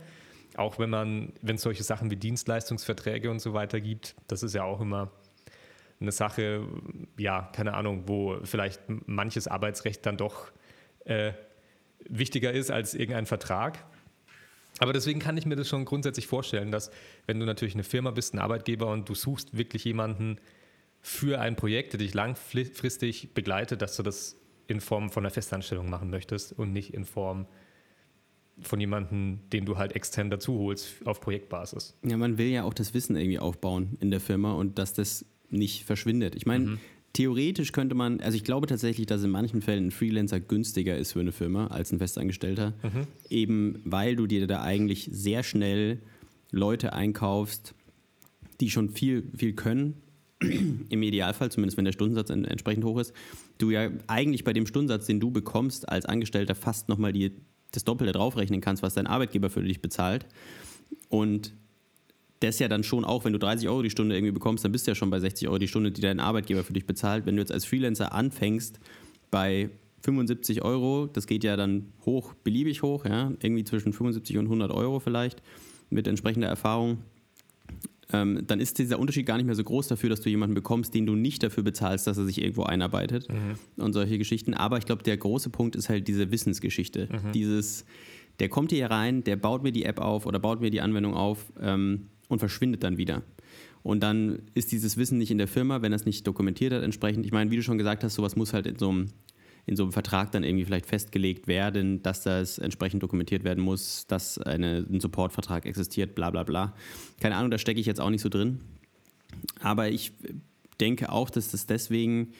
[0.57, 4.53] auch wenn man, wenn es solche Sachen wie Dienstleistungsverträge und so weiter gibt, das ist
[4.53, 5.09] ja auch immer
[6.01, 6.67] eine Sache,
[7.17, 10.51] ja, keine Ahnung, wo vielleicht manches Arbeitsrecht dann doch
[11.05, 11.33] äh,
[12.09, 13.85] wichtiger ist als irgendein Vertrag.
[14.79, 16.91] Aber deswegen kann ich mir das schon grundsätzlich vorstellen, dass
[17.27, 20.37] wenn du natürlich eine Firma bist, ein Arbeitgeber und du suchst wirklich jemanden
[21.01, 24.37] für ein Projekt, der dich langfristig begleitet, dass du das
[24.67, 27.47] in Form von einer Festanstellung machen möchtest und nicht in Form
[28.61, 31.97] von jemandem, den du halt extern dazu holst auf Projektbasis.
[32.03, 35.25] Ja, man will ja auch das Wissen irgendwie aufbauen in der Firma und dass das
[35.51, 36.35] nicht verschwindet.
[36.35, 36.79] Ich meine, mhm.
[37.13, 41.13] theoretisch könnte man, also ich glaube tatsächlich, dass in manchen Fällen ein Freelancer günstiger ist
[41.13, 43.07] für eine Firma als ein Festangestellter, mhm.
[43.29, 45.99] eben weil du dir da eigentlich sehr schnell
[46.51, 47.73] Leute einkaufst,
[48.59, 49.95] die schon viel, viel können.
[50.89, 53.13] Im Idealfall, zumindest wenn der Stundensatz entsprechend hoch ist,
[53.57, 57.31] du ja eigentlich bei dem Stundensatz, den du bekommst als Angestellter, fast nochmal die
[57.71, 60.25] das Doppelte draufrechnen kannst, was dein Arbeitgeber für dich bezahlt.
[61.09, 61.53] Und
[62.41, 64.87] das ja dann schon auch, wenn du 30 Euro die Stunde irgendwie bekommst, dann bist
[64.87, 67.25] du ja schon bei 60 Euro die Stunde, die dein Arbeitgeber für dich bezahlt.
[67.25, 68.79] Wenn du jetzt als Freelancer anfängst
[69.29, 69.69] bei
[70.01, 74.71] 75 Euro, das geht ja dann hoch, beliebig hoch, ja, irgendwie zwischen 75 und 100
[74.71, 75.41] Euro vielleicht
[75.89, 76.99] mit entsprechender Erfahrung,
[78.13, 80.93] ähm, dann ist dieser Unterschied gar nicht mehr so groß dafür, dass du jemanden bekommst,
[80.93, 83.83] den du nicht dafür bezahlst, dass er sich irgendwo einarbeitet mhm.
[83.83, 84.53] und solche Geschichten.
[84.53, 87.07] Aber ich glaube, der große Punkt ist halt diese Wissensgeschichte.
[87.11, 87.31] Mhm.
[87.33, 87.85] Dieses,
[88.39, 91.13] der kommt hier rein, der baut mir die App auf oder baut mir die Anwendung
[91.13, 93.23] auf ähm, und verschwindet dann wieder.
[93.83, 97.25] Und dann ist dieses Wissen nicht in der Firma, wenn es nicht dokumentiert hat, entsprechend.
[97.25, 99.09] Ich meine, wie du schon gesagt hast, sowas muss halt in so einem
[99.67, 104.07] in so einem Vertrag dann irgendwie vielleicht festgelegt werden, dass das entsprechend dokumentiert werden muss,
[104.07, 106.75] dass eine, ein Supportvertrag existiert, bla bla bla.
[107.19, 108.59] Keine Ahnung, da stecke ich jetzt auch nicht so drin.
[109.59, 110.13] Aber ich
[110.79, 112.31] denke auch, dass das deswegen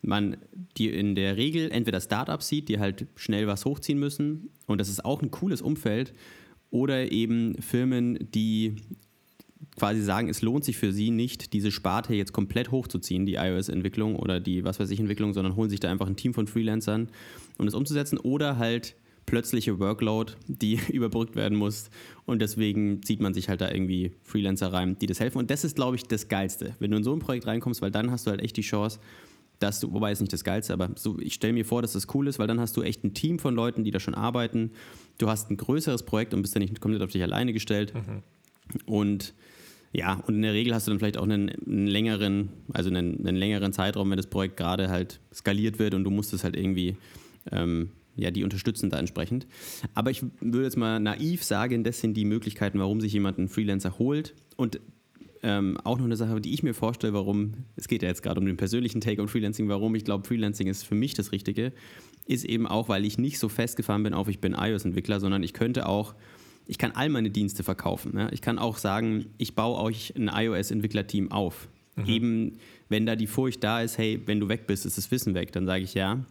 [0.00, 0.38] man
[0.78, 4.88] die in der Regel entweder Startups sieht, die halt schnell was hochziehen müssen und das
[4.88, 6.14] ist auch ein cooles Umfeld,
[6.72, 8.76] oder eben Firmen, die
[9.76, 14.16] quasi sagen, es lohnt sich für sie nicht, diese Sparte jetzt komplett hochzuziehen, die iOS-Entwicklung
[14.16, 17.08] oder die was weiß ich Entwicklung, sondern holen sich da einfach ein Team von Freelancern,
[17.58, 21.90] um das umzusetzen oder halt plötzliche Workload, die überbrückt werden muss
[22.26, 25.64] und deswegen zieht man sich halt da irgendwie Freelancer rein, die das helfen und das
[25.64, 28.26] ist, glaube ich, das Geilste, wenn du in so ein Projekt reinkommst, weil dann hast
[28.26, 28.98] du halt echt die Chance,
[29.62, 32.08] dass du, wobei es nicht das Geilste, aber so, ich stelle mir vor, dass das
[32.14, 34.72] cool ist, weil dann hast du echt ein Team von Leuten, die da schon arbeiten.
[35.18, 37.94] Du hast ein größeres Projekt und bist ja nicht komplett auf dich alleine gestellt.
[37.94, 38.22] Mhm.
[38.86, 39.34] Und
[39.92, 43.26] Ja, und in der Regel hast du dann vielleicht auch einen, einen längeren, also einen,
[43.26, 46.56] einen, längeren Zeitraum, wenn das Projekt gerade halt skaliert wird und du musst es halt
[46.56, 46.96] irgendwie,
[47.50, 49.46] ähm, ja, die unterstützen da entsprechend.
[49.94, 53.48] Aber ich würde jetzt mal naiv sagen, das sind die Möglichkeiten, warum sich jemand einen
[53.48, 54.34] Freelancer holt.
[54.56, 54.80] Und
[55.42, 58.40] ähm, auch noch eine Sache, die ich mir vorstelle, warum, es geht ja jetzt gerade
[58.40, 61.72] um den persönlichen Take on Freelancing, warum ich glaube, Freelancing ist für mich das Richtige,
[62.26, 65.52] ist eben auch, weil ich nicht so festgefahren bin auf, ich bin iOS-Entwickler, sondern ich
[65.52, 66.14] könnte auch,
[66.66, 68.16] ich kann all meine Dienste verkaufen.
[68.16, 68.32] Ja?
[68.32, 71.68] Ich kann auch sagen, ich baue euch ein iOS-Entwicklerteam auf.
[71.96, 72.06] Mhm.
[72.06, 75.34] Eben, wenn da die Furcht da ist, hey, wenn du weg bist, ist das Wissen
[75.34, 76.24] weg, dann sage ich ja,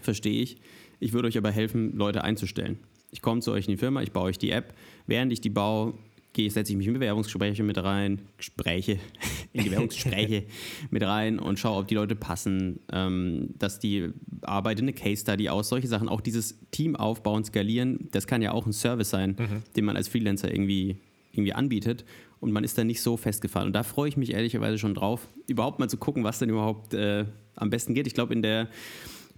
[0.00, 0.58] verstehe ich.
[1.00, 2.78] Ich würde euch aber helfen, Leute einzustellen.
[3.10, 4.74] Ich komme zu euch in die Firma, ich baue euch die App.
[5.06, 5.94] Während ich die baue,
[6.32, 8.98] gehe, setze ich mich in Bewerbungsgespräche mit rein, Gespräche,
[9.52, 10.44] in Bewerbungsgespräche
[10.90, 14.10] mit rein und schaue, ob die Leute passen, ähm, dass die
[14.42, 16.08] arbeite eine Case Study aus, solche Sachen.
[16.08, 19.62] Auch dieses Team aufbauen, skalieren, das kann ja auch ein Service sein, mhm.
[19.76, 20.96] den man als Freelancer irgendwie,
[21.32, 22.04] irgendwie anbietet
[22.42, 23.68] und man ist da nicht so festgefahren.
[23.68, 26.92] Und da freue ich mich ehrlicherweise schon drauf, überhaupt mal zu gucken, was denn überhaupt
[26.92, 28.08] äh, am besten geht.
[28.08, 28.68] Ich glaube, in der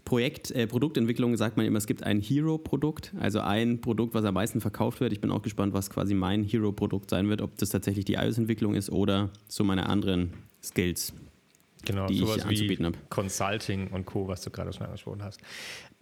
[0.05, 4.35] Projekt, äh, Produktentwicklung sagt man immer, es gibt ein Hero-Produkt, also ein Produkt, was am
[4.35, 5.13] meisten verkauft wird.
[5.13, 8.75] Ich bin auch gespannt, was quasi mein Hero-Produkt sein wird, ob das tatsächlich die iOS-Entwicklung
[8.75, 11.15] ist oder so meine anderen Skills,
[11.85, 12.99] genau, die ich anzubieten habe.
[13.09, 15.41] Consulting und Co., was du gerade schon angesprochen hast.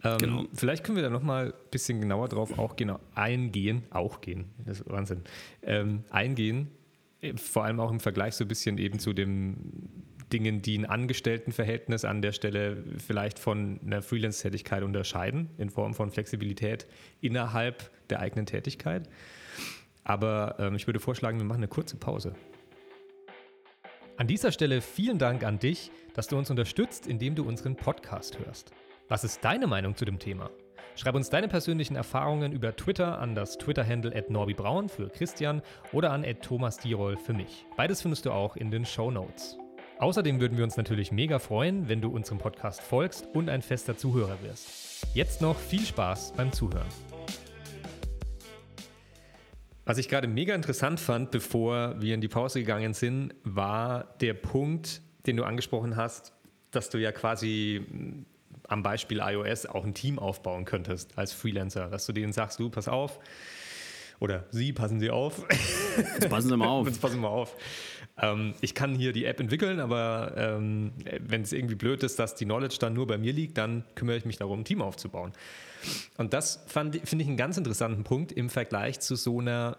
[0.03, 0.45] Ähm, genau.
[0.53, 4.81] Vielleicht können wir da nochmal ein bisschen genauer drauf auch genau eingehen, auch gehen, das
[4.81, 5.21] ist Wahnsinn,
[5.61, 6.67] ähm, eingehen,
[7.37, 9.55] vor allem auch im Vergleich so ein bisschen eben zu dem
[10.33, 16.09] Dingen, die ein Angestelltenverhältnis an der Stelle vielleicht von einer Freelance-Tätigkeit unterscheiden, in Form von
[16.09, 16.87] Flexibilität
[17.21, 19.07] innerhalb der eigenen Tätigkeit.
[20.03, 22.35] Aber ähm, ich würde vorschlagen, wir machen eine kurze Pause.
[24.17, 28.37] An dieser Stelle vielen Dank an dich, dass du uns unterstützt, indem du unseren Podcast
[28.39, 28.71] hörst.
[29.07, 30.49] Was ist deine Meinung zu dem Thema?
[30.95, 36.11] Schreib uns deine persönlichen Erfahrungen über Twitter an das Twitter-Handle at norbibraun für Christian oder
[36.11, 37.65] an at Thomas Dierol für mich.
[37.75, 39.57] Beides findest du auch in den Show Notes.
[40.03, 43.95] Außerdem würden wir uns natürlich mega freuen, wenn du unserem Podcast folgst und ein fester
[43.95, 45.07] Zuhörer wirst.
[45.13, 46.89] Jetzt noch viel Spaß beim Zuhören.
[49.85, 54.33] Was ich gerade mega interessant fand, bevor wir in die Pause gegangen sind, war der
[54.33, 56.33] Punkt, den du angesprochen hast,
[56.71, 58.25] dass du ja quasi hm,
[58.67, 62.69] am Beispiel iOS auch ein Team aufbauen könntest als Freelancer, dass du denen sagst, du
[62.69, 63.21] pass auf,
[64.23, 65.45] oder sie passen sie auf.
[65.97, 66.87] Jetzt passen sie mal auf.
[66.87, 67.55] Jetzt passen wir mal auf.
[68.17, 72.35] Ähm, ich kann hier die App entwickeln, aber ähm, wenn es irgendwie blöd ist, dass
[72.35, 75.33] die Knowledge dann nur bei mir liegt, dann kümmere ich mich darum, ein Team aufzubauen.
[76.17, 79.77] Und das finde ich einen ganz interessanten Punkt im Vergleich zu so einer,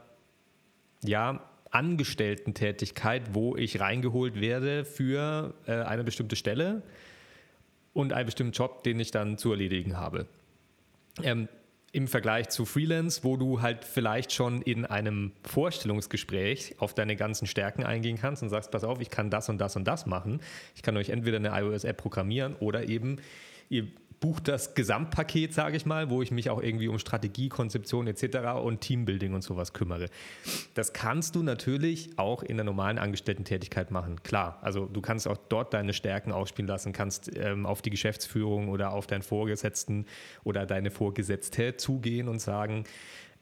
[1.02, 6.82] ja, Angestellten-Tätigkeit, wo ich reingeholt werde für äh, eine bestimmte Stelle
[7.92, 10.26] und einen bestimmten Job, den ich dann zu erledigen habe.
[11.22, 11.48] Ähm,
[11.94, 17.46] im Vergleich zu Freelance, wo du halt vielleicht schon in einem Vorstellungsgespräch auf deine ganzen
[17.46, 20.40] Stärken eingehen kannst und sagst, pass auf, ich kann das und das und das machen.
[20.74, 23.18] Ich kann euch entweder eine iOS-App programmieren oder eben
[23.68, 23.86] ihr
[24.24, 28.54] bucht das Gesamtpaket, sage ich mal, wo ich mich auch irgendwie um Strategie, Konzeption etc.
[28.62, 30.06] und Teambuilding und sowas kümmere.
[30.72, 34.22] Das kannst du natürlich auch in der normalen Angestellten-Tätigkeit machen.
[34.22, 38.70] Klar, also du kannst auch dort deine Stärken ausspielen lassen, kannst ähm, auf die Geschäftsführung
[38.70, 40.06] oder auf deinen Vorgesetzten
[40.42, 42.84] oder deine Vorgesetzte zugehen und sagen,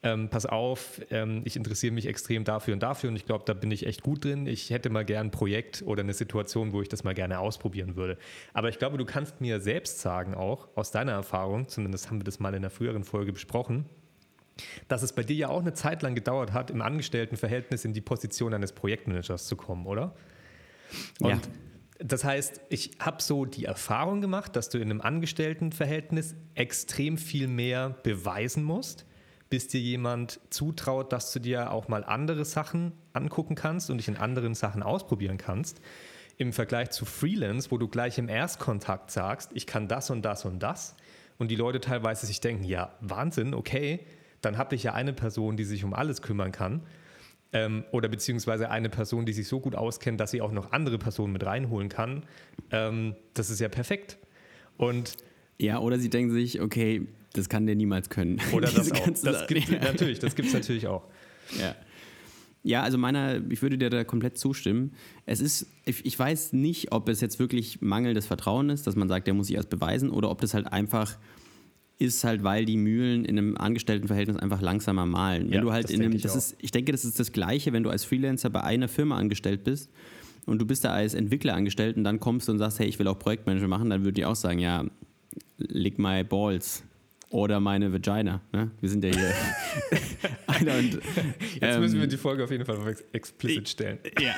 [0.04, 3.54] ähm, pass auf, ähm, ich interessiere mich extrem dafür und dafür und ich glaube, da
[3.54, 4.46] bin ich echt gut drin.
[4.46, 7.94] Ich hätte mal gern ein Projekt oder eine Situation, wo ich das mal gerne ausprobieren
[7.94, 8.18] würde.
[8.52, 12.24] Aber ich glaube, du kannst mir selbst sagen, auch aus deiner Erfahrung, zumindest haben wir
[12.24, 13.84] das mal in der früheren Folge besprochen,
[14.88, 18.00] dass es bei dir ja auch eine Zeit lang gedauert hat, im Angestelltenverhältnis in die
[18.00, 20.14] Position eines Projektmanagers zu kommen, oder?
[21.20, 21.40] Und ja.
[22.04, 27.46] Das heißt, ich habe so die Erfahrung gemacht, dass du in einem Angestelltenverhältnis extrem viel
[27.46, 29.06] mehr beweisen musst
[29.52, 34.08] bis dir jemand zutraut, dass du dir auch mal andere Sachen angucken kannst und dich
[34.08, 35.82] in anderen Sachen ausprobieren kannst.
[36.38, 40.46] Im Vergleich zu Freelance, wo du gleich im Erstkontakt sagst, ich kann das und das
[40.46, 40.96] und das.
[41.36, 44.00] Und die Leute teilweise sich denken, ja, Wahnsinn, okay,
[44.40, 46.86] dann habe ich ja eine Person, die sich um alles kümmern kann.
[47.52, 50.96] Ähm, oder beziehungsweise eine Person, die sich so gut auskennt, dass sie auch noch andere
[50.96, 52.24] Personen mit reinholen kann.
[52.70, 54.16] Ähm, das ist ja perfekt.
[54.78, 55.18] Und
[55.58, 58.38] ja, oder sie denken sich, okay, das kann der niemals können.
[58.52, 59.10] Oder das auch.
[59.22, 61.04] Das gibt, natürlich, das gibt es natürlich auch.
[61.58, 61.74] Ja.
[62.64, 64.92] Ja, also meiner, ich würde dir da komplett zustimmen.
[65.26, 69.08] Es ist, ich, ich weiß nicht, ob es jetzt wirklich mangelndes Vertrauen ist, dass man
[69.08, 71.18] sagt, der muss sich erst beweisen, oder ob das halt einfach
[71.98, 75.46] ist halt, weil die Mühlen in einem Angestelltenverhältnis einfach langsamer malen.
[75.46, 77.82] Wenn ja, du halt in einem, das ist, ich denke, das ist das Gleiche, wenn
[77.82, 79.90] du als Freelancer bei einer Firma angestellt bist
[80.46, 82.98] und du bist da als Entwickler angestellt und dann kommst du und sagst, hey, ich
[82.98, 84.84] will auch Projektmanager machen, dann würde ich auch sagen, ja,
[85.58, 86.82] leg my balls
[87.32, 88.42] oder meine Vagina.
[88.52, 88.70] Ne?
[88.80, 89.32] Wir sind ja hier.
[90.78, 91.00] und,
[91.60, 93.98] Jetzt müssen wir ähm, die Folge auf jeden Fall explicit stellen.
[94.20, 94.34] Ja,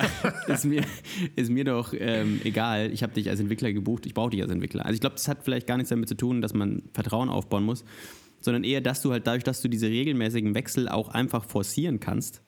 [0.47, 0.83] ist mir,
[1.35, 2.91] ist mir doch ähm, egal.
[2.91, 4.85] Ich habe dich als Entwickler gebucht, ich brauche dich als Entwickler.
[4.85, 7.65] Also ich glaube, das hat vielleicht gar nichts damit zu tun, dass man Vertrauen aufbauen
[7.65, 7.83] muss,
[8.39, 12.41] sondern eher, dass du halt dadurch, dass du diese regelmäßigen Wechsel auch einfach forcieren kannst,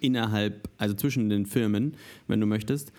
[0.00, 1.96] innerhalb, also zwischen den Firmen,
[2.28, 2.92] wenn du möchtest,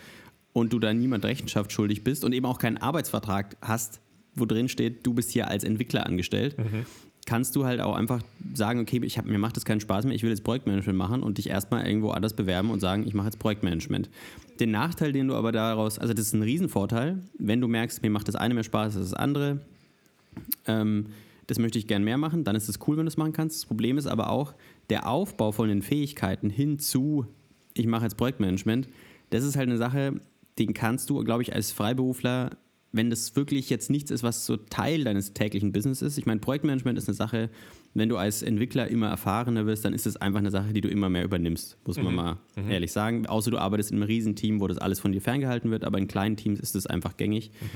[0.53, 4.01] und du da niemand Rechenschaft schuldig bist und eben auch keinen Arbeitsvertrag hast,
[4.35, 6.85] wo drin steht, du bist hier als Entwickler angestellt, mhm.
[7.25, 8.21] kannst du halt auch einfach
[8.53, 11.23] sagen, okay, ich hab, mir macht das keinen Spaß mehr, ich will jetzt Projektmanagement machen
[11.23, 14.09] und dich erstmal irgendwo anders bewerben und sagen, ich mache jetzt Projektmanagement.
[14.59, 18.09] Den Nachteil, den du aber daraus, also das ist ein Riesenvorteil, wenn du merkst, mir
[18.09, 19.59] macht das eine mehr Spaß als das andere,
[20.67, 21.07] ähm,
[21.47, 23.57] das möchte ich gern mehr machen, dann ist es cool, wenn du es machen kannst.
[23.57, 24.53] Das Problem ist aber auch,
[24.89, 27.25] der Aufbau von den Fähigkeiten hin zu,
[27.73, 28.87] ich mache jetzt Projektmanagement,
[29.31, 30.21] das ist halt eine Sache,
[30.59, 32.51] den kannst du, glaube ich, als Freiberufler
[32.91, 36.17] wenn das wirklich jetzt nichts ist, was so Teil deines täglichen Business ist.
[36.17, 37.49] Ich meine, Projektmanagement ist eine Sache,
[37.93, 40.89] wenn du als Entwickler immer erfahrener wirst, dann ist es einfach eine Sache, die du
[40.89, 42.15] immer mehr übernimmst, muss man mhm.
[42.15, 42.69] mal mhm.
[42.69, 43.25] ehrlich sagen.
[43.27, 46.07] Außer du arbeitest in einem Riesenteam, wo das alles von dir ferngehalten wird, aber in
[46.07, 47.51] kleinen Teams ist es einfach gängig.
[47.61, 47.67] Mhm.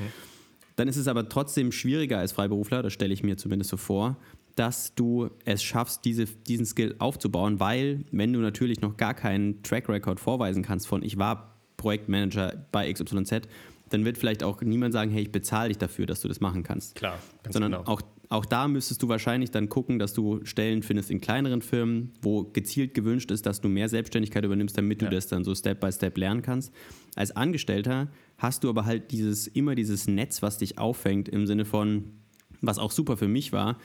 [0.75, 4.17] Dann ist es aber trotzdem schwieriger als Freiberufler, das stelle ich mir zumindest so vor,
[4.56, 9.63] dass du es schaffst, diese, diesen Skill aufzubauen, weil wenn du natürlich noch gar keinen
[9.63, 13.47] Track Record vorweisen kannst von ich war Projektmanager bei XYZ,
[13.95, 16.63] dann wird vielleicht auch niemand sagen, hey, ich bezahle dich dafür, dass du das machen
[16.63, 16.95] kannst.
[16.95, 17.84] Klar, ganz Sondern genau.
[17.86, 22.12] auch, auch da müsstest du wahrscheinlich dann gucken, dass du Stellen findest in kleineren Firmen,
[22.21, 25.12] wo gezielt gewünscht ist, dass du mehr Selbstständigkeit übernimmst, damit du ja.
[25.12, 26.73] das dann so Step by Step lernen kannst.
[27.15, 31.63] Als Angestellter hast du aber halt dieses, immer dieses Netz, was dich auffängt, im Sinne
[31.63, 32.12] von,
[32.60, 33.77] was auch super für mich war,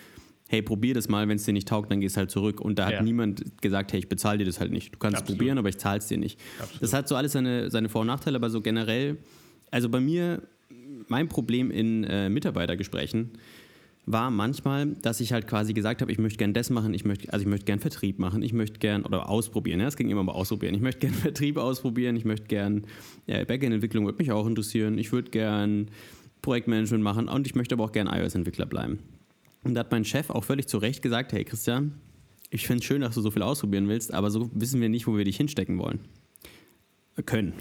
[0.48, 2.60] hey, probier das mal, wenn es dir nicht taugt, dann gehst halt zurück.
[2.60, 3.02] Und da hat ja.
[3.02, 4.92] niemand gesagt, hey, ich bezahle dir das halt nicht.
[4.92, 6.40] Du kannst es probieren, aber ich zahle es dir nicht.
[6.58, 6.82] Absolut.
[6.82, 9.18] Das hat so alles seine, seine Vor- und Nachteile, aber so generell
[9.70, 10.42] also bei mir,
[11.08, 13.32] mein Problem in äh, Mitarbeitergesprächen
[14.06, 17.32] war manchmal, dass ich halt quasi gesagt habe, ich möchte gern das machen, ich möchte,
[17.32, 20.22] also ich möchte gern Vertrieb machen, ich möchte gern, oder ausprobieren, ja, es ging immer
[20.22, 22.86] mal ausprobieren, ich möchte gern Vertrieb ausprobieren, ich möchte gern,
[23.26, 25.88] ja, Backend-Entwicklung würde mich auch interessieren, ich würde gern
[26.42, 28.98] Projektmanagement machen und ich möchte aber auch gern iOS-Entwickler bleiben.
[29.62, 31.92] Und da hat mein Chef auch völlig zu Recht gesagt, hey Christian,
[32.48, 35.06] ich finde es schön, dass du so viel ausprobieren willst, aber so wissen wir nicht,
[35.06, 36.00] wo wir dich hinstecken wollen.
[37.22, 37.52] Können.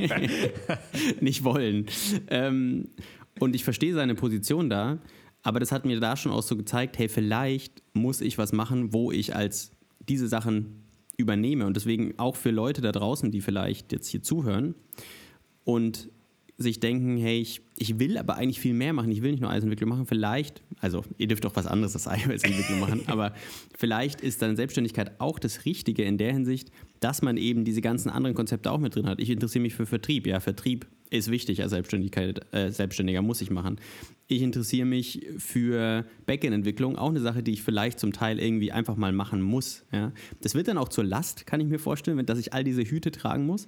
[1.20, 1.86] nicht wollen.
[2.28, 2.88] Ähm,
[3.38, 4.98] und ich verstehe seine Position da,
[5.42, 8.92] aber das hat mir da schon auch so gezeigt, hey, vielleicht muss ich was machen,
[8.92, 9.72] wo ich als
[10.08, 10.84] diese Sachen
[11.16, 11.66] übernehme.
[11.66, 14.74] Und deswegen auch für Leute da draußen, die vielleicht jetzt hier zuhören
[15.64, 16.10] und
[16.60, 19.50] sich denken, hey, ich, ich will aber eigentlich viel mehr machen, ich will nicht nur
[19.50, 23.32] Eisentwicklung machen, vielleicht, also ihr dürft auch was anderes als iOS-Entwicklung machen, aber
[23.74, 28.10] vielleicht ist dann Selbstständigkeit auch das Richtige in der Hinsicht, dass man eben diese ganzen
[28.10, 29.20] anderen Konzepte auch mit drin hat.
[29.20, 33.50] Ich interessiere mich für Vertrieb, ja, Vertrieb ist wichtig als Selbstständigkeit, äh, Selbstständiger muss ich
[33.50, 33.80] machen.
[34.28, 38.96] Ich interessiere mich für Backend-Entwicklung, auch eine Sache, die ich vielleicht zum Teil irgendwie einfach
[38.96, 39.84] mal machen muss.
[39.92, 40.12] Ja.
[40.40, 43.10] Das wird dann auch zur Last, kann ich mir vorstellen, dass ich all diese Hüte
[43.10, 43.66] tragen muss.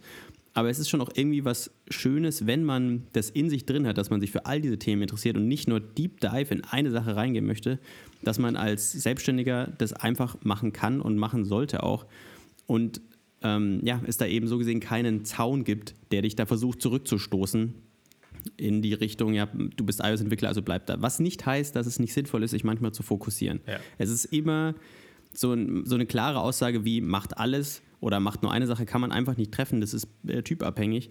[0.54, 3.96] Aber es ist schon auch irgendwie was Schönes, wenn man das in sich drin hat,
[3.96, 6.90] dass man sich für all diese Themen interessiert und nicht nur Deep Dive in eine
[6.90, 7.78] Sache reingehen möchte,
[8.22, 12.06] dass man als Selbstständiger das einfach machen kann und machen sollte auch.
[12.66, 13.00] Und
[13.42, 17.74] ähm, ja, es da eben so gesehen keinen Zaun gibt, der dich da versucht zurückzustoßen
[18.56, 21.00] in die Richtung, ja, du bist iOS-Entwickler, also bleib da.
[21.00, 23.60] Was nicht heißt, dass es nicht sinnvoll ist, sich manchmal zu fokussieren.
[23.66, 23.78] Ja.
[23.98, 24.74] Es ist immer
[25.32, 29.00] so, ein, so eine klare Aussage wie, macht alles oder macht nur eine Sache, kann
[29.00, 29.80] man einfach nicht treffen.
[29.80, 31.10] Das ist äh, typabhängig.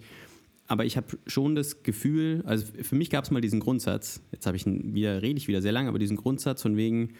[0.68, 4.46] Aber ich habe schon das Gefühl, also für mich gab es mal diesen Grundsatz, jetzt
[4.46, 7.14] habe ich wieder, rede ich wieder sehr lange, aber diesen Grundsatz von wegen,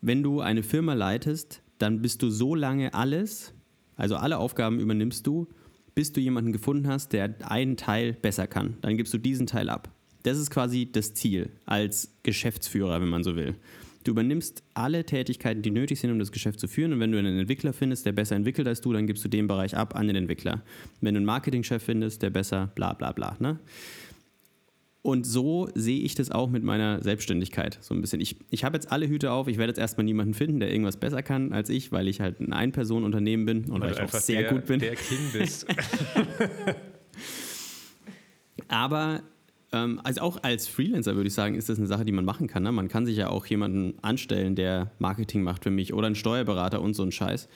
[0.00, 3.54] wenn du eine Firma leitest, dann bist du so lange alles,
[3.96, 5.48] also alle Aufgaben übernimmst du,
[5.94, 8.76] bis du jemanden gefunden hast, der einen Teil besser kann.
[8.80, 9.90] Dann gibst du diesen Teil ab.
[10.22, 13.56] Das ist quasi das Ziel als Geschäftsführer, wenn man so will.
[14.04, 16.92] Du übernimmst alle Tätigkeiten, die nötig sind, um das Geschäft zu führen.
[16.92, 19.46] Und wenn du einen Entwickler findest, der besser entwickelt als du, dann gibst du den
[19.46, 20.62] Bereich ab an den Entwickler.
[21.00, 23.36] Wenn du einen Marketingchef findest, der besser, bla bla bla.
[23.38, 23.60] Ne?
[25.02, 28.20] Und so sehe ich das auch mit meiner Selbstständigkeit so ein bisschen.
[28.20, 29.48] Ich, ich habe jetzt alle Hüte auf.
[29.48, 32.38] Ich werde jetzt erstmal niemanden finden, der irgendwas besser kann als ich, weil ich halt
[32.38, 34.78] ein Ein-Personen-Unternehmen bin und weil, weil ich auch sehr der, gut bin.
[34.78, 35.66] Der King bist.
[38.68, 39.22] Aber
[39.72, 42.46] ähm, also auch als Freelancer würde ich sagen, ist das eine Sache, die man machen
[42.46, 42.62] kann.
[42.62, 42.70] Ne?
[42.70, 46.80] Man kann sich ja auch jemanden anstellen, der Marketing macht für mich oder einen Steuerberater
[46.80, 47.48] und so einen Scheiß.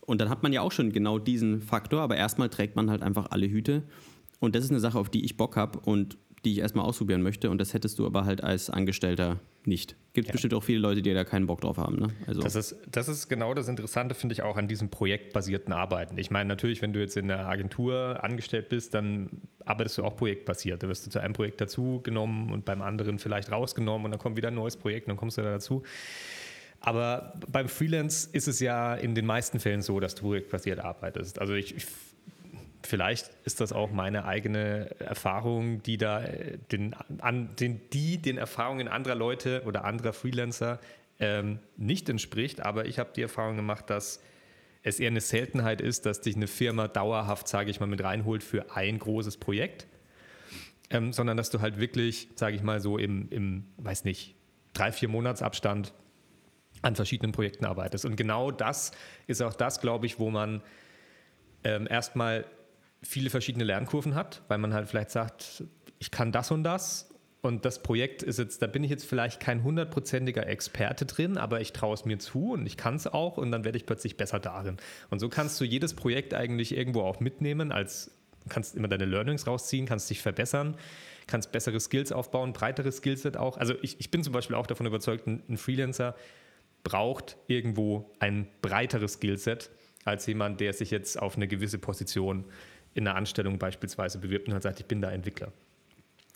[0.00, 3.02] Und dann hat man ja auch schon genau diesen Faktor, aber erstmal trägt man halt
[3.02, 3.84] einfach alle Hüte.
[4.40, 5.78] Und das ist eine Sache, auf die ich Bock habe.
[5.80, 7.50] Und die ich erstmal ausprobieren möchte.
[7.50, 9.96] Und das hättest du aber halt als Angestellter nicht.
[10.12, 10.32] Gibt ja.
[10.32, 11.96] bestimmt auch viele Leute, die da keinen Bock drauf haben.
[11.96, 12.08] Ne?
[12.26, 12.40] Also.
[12.40, 16.16] Das, ist, das ist genau das Interessante, finde ich, auch an diesem projektbasierten Arbeiten.
[16.18, 20.16] Ich meine, natürlich, wenn du jetzt in einer Agentur angestellt bist, dann arbeitest du auch
[20.16, 20.82] projektbasiert.
[20.82, 24.20] Da wirst du zu einem Projekt dazu genommen und beim anderen vielleicht rausgenommen und dann
[24.20, 25.82] kommt wieder ein neues Projekt und dann kommst du da dazu.
[26.80, 31.40] Aber beim Freelance ist es ja in den meisten Fällen so, dass du projektbasiert arbeitest.
[31.40, 31.86] Also ich, ich
[32.82, 38.38] vielleicht ist das auch meine eigene Erfahrung, die da äh, den, an, den, die den
[38.38, 40.80] Erfahrungen anderer Leute oder anderer Freelancer
[41.18, 42.60] ähm, nicht entspricht.
[42.64, 44.22] Aber ich habe die Erfahrung gemacht, dass
[44.82, 48.42] es eher eine Seltenheit ist, dass dich eine Firma dauerhaft, sage ich mal, mit reinholt
[48.42, 49.86] für ein großes Projekt,
[50.90, 54.36] ähm, sondern dass du halt wirklich, sage ich mal, so im, im, weiß nicht,
[54.72, 55.92] drei, vier Monatsabstand
[56.82, 58.04] an verschiedenen Projekten arbeitest.
[58.04, 58.92] Und genau das
[59.26, 60.62] ist auch das, glaube ich, wo man
[61.64, 62.46] ähm, erstmal
[63.02, 65.64] viele verschiedene Lernkurven hat, weil man halt vielleicht sagt,
[65.98, 67.08] ich kann das und das
[67.40, 71.60] und das Projekt ist jetzt, da bin ich jetzt vielleicht kein hundertprozentiger Experte drin, aber
[71.60, 74.16] ich traue es mir zu und ich kann es auch und dann werde ich plötzlich
[74.16, 74.76] besser darin.
[75.10, 78.10] Und so kannst du jedes Projekt eigentlich irgendwo auch mitnehmen, als
[78.48, 80.76] kannst immer deine Learnings rausziehen, kannst dich verbessern,
[81.26, 83.56] kannst bessere Skills aufbauen, breitere Skillset auch.
[83.56, 86.16] Also ich, ich bin zum Beispiel auch davon überzeugt, ein, ein Freelancer
[86.82, 89.70] braucht irgendwo ein breiteres Skillset
[90.04, 92.44] als jemand, der sich jetzt auf eine gewisse Position
[92.98, 95.52] in einer Anstellung beispielsweise bewirbt und halt sagt, ich bin da Entwickler.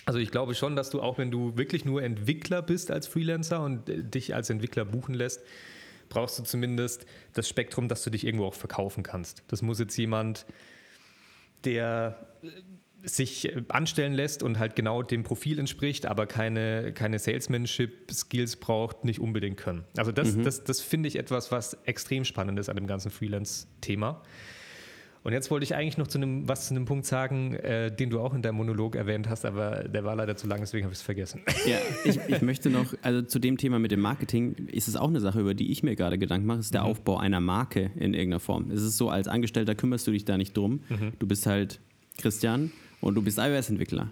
[0.05, 3.63] Also ich glaube schon, dass du auch, wenn du wirklich nur Entwickler bist als Freelancer
[3.63, 5.43] und äh, dich als Entwickler buchen lässt,
[6.09, 9.43] brauchst du zumindest das Spektrum, dass du dich irgendwo auch verkaufen kannst.
[9.49, 10.47] Das muss jetzt jemand,
[11.65, 17.19] der äh, sich äh, anstellen lässt und halt genau dem Profil entspricht, aber keine, keine
[17.19, 19.85] Salesmanship-Skills braucht, nicht unbedingt können.
[19.97, 20.43] Also das, mhm.
[20.43, 24.23] das, das finde ich etwas, was extrem spannend ist an dem ganzen Freelance-Thema.
[25.25, 28.11] Und jetzt wollte ich eigentlich noch zu einem, was zu einem Punkt sagen, äh, den
[28.11, 30.93] du auch in deinem Monolog erwähnt hast, aber der war leider zu lang, deswegen habe
[30.93, 31.43] ich es vergessen.
[31.65, 35.09] Ja, ich, ich, möchte noch, also zu dem Thema mit dem Marketing ist es auch
[35.09, 36.89] eine Sache, über die ich mir gerade Gedanken mache, ist der mhm.
[36.89, 38.71] Aufbau einer Marke in irgendeiner Form.
[38.71, 40.81] Es ist so, als Angestellter kümmerst du dich da nicht drum.
[40.89, 41.13] Mhm.
[41.19, 41.79] Du bist halt
[42.19, 44.11] Christian und du bist iOS-Entwickler.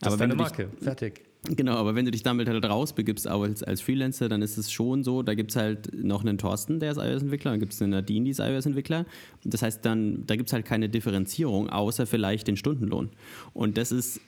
[0.00, 1.22] Das aber ist deine Marke, fertig.
[1.44, 5.02] Genau, aber wenn du dich damit halt rausbegibst als, als Freelancer, dann ist es schon
[5.02, 7.92] so, da gibt es halt noch einen Thorsten, der ist iOS-Entwickler, dann gibt es einen
[7.92, 9.06] Nadine, die ist iOS-Entwickler.
[9.44, 13.10] Das heißt, dann, da gibt es halt keine Differenzierung, außer vielleicht den Stundenlohn.
[13.54, 14.20] Und das ist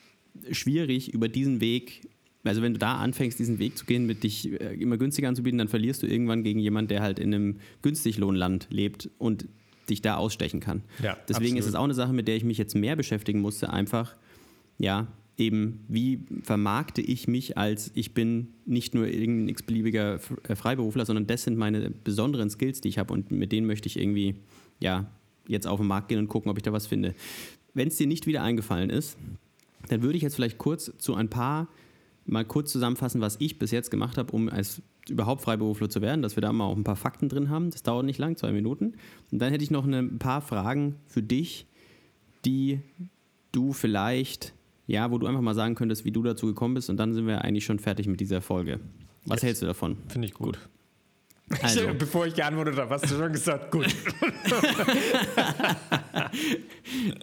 [0.50, 2.08] schwierig über diesen Weg
[2.44, 5.58] also wenn du da anfängst, diesen Weg zu gehen, mit dich äh, immer günstiger anzubieten,
[5.58, 9.46] dann verlierst du irgendwann gegen jemanden, der halt in einem Günstiglohnland lebt und
[9.88, 10.82] dich da ausstechen kann.
[11.02, 11.58] Ja, Deswegen absolut.
[11.60, 14.16] ist es auch eine Sache, mit der ich mich jetzt mehr beschäftigen musste, einfach,
[14.78, 15.06] ja,
[15.39, 21.26] eben, wie vermarkte ich mich als, ich bin nicht nur irgendein x-beliebiger äh, Freiberufler, sondern
[21.26, 24.37] das sind meine besonderen Skills, die ich habe und mit denen möchte ich irgendwie,
[24.80, 25.11] ja,
[25.49, 27.14] jetzt auf den Markt gehen und gucken, ob ich da was finde.
[27.74, 29.16] Wenn es dir nicht wieder eingefallen ist,
[29.89, 31.68] dann würde ich jetzt vielleicht kurz zu ein paar,
[32.24, 36.22] mal kurz zusammenfassen, was ich bis jetzt gemacht habe, um als überhaupt Freiberufler zu werden,
[36.22, 37.70] dass wir da mal auch ein paar Fakten drin haben.
[37.70, 38.95] Das dauert nicht lang, zwei Minuten.
[39.33, 41.66] Und dann hätte ich noch ein paar Fragen für dich,
[42.45, 42.80] die
[43.51, 44.55] du vielleicht
[44.87, 47.26] ja, wo du einfach mal sagen könntest, wie du dazu gekommen bist und dann sind
[47.26, 48.80] wir eigentlich schon fertig mit dieser Folge.
[49.26, 49.43] Was yes.
[49.45, 49.97] hältst du davon?
[50.09, 50.59] Finde ich gut.
[51.49, 51.62] gut.
[51.62, 51.89] Also.
[51.89, 53.87] Ich, bevor ich geantwortet habe, hast du schon gesagt, gut.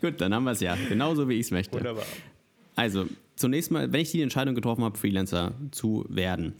[0.01, 0.77] gut, dann haben wir es ja.
[0.87, 1.77] Genauso wie ich es möchte.
[1.77, 2.05] Wunderbar.
[2.75, 6.53] Also, zunächst mal, wenn ich die Entscheidung getroffen habe, Freelancer zu werden,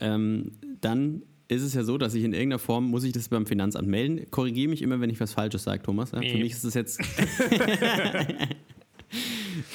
[0.00, 3.44] ähm, dann ist es ja so, dass ich in irgendeiner Form, muss ich das beim
[3.44, 4.26] Finanzamt melden.
[4.30, 6.12] Korrigiere mich immer, wenn ich was Falsches sage, Thomas.
[6.12, 6.20] Ja?
[6.20, 7.00] Für mich ist es jetzt...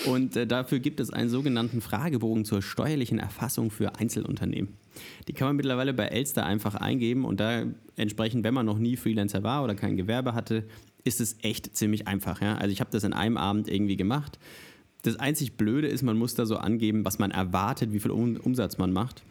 [0.05, 4.73] Und äh, dafür gibt es einen sogenannten Fragebogen zur steuerlichen Erfassung für Einzelunternehmen.
[5.27, 7.63] Die kann man mittlerweile bei Elster einfach eingeben und da
[7.95, 10.63] entsprechend, wenn man noch nie Freelancer war oder kein Gewerbe hatte,
[11.03, 12.41] ist es echt ziemlich einfach.
[12.41, 12.55] Ja?
[12.55, 14.39] Also ich habe das in einem Abend irgendwie gemacht.
[15.03, 18.35] Das einzig Blöde ist, man muss da so angeben, was man erwartet, wie viel um
[18.37, 19.23] Umsatz man macht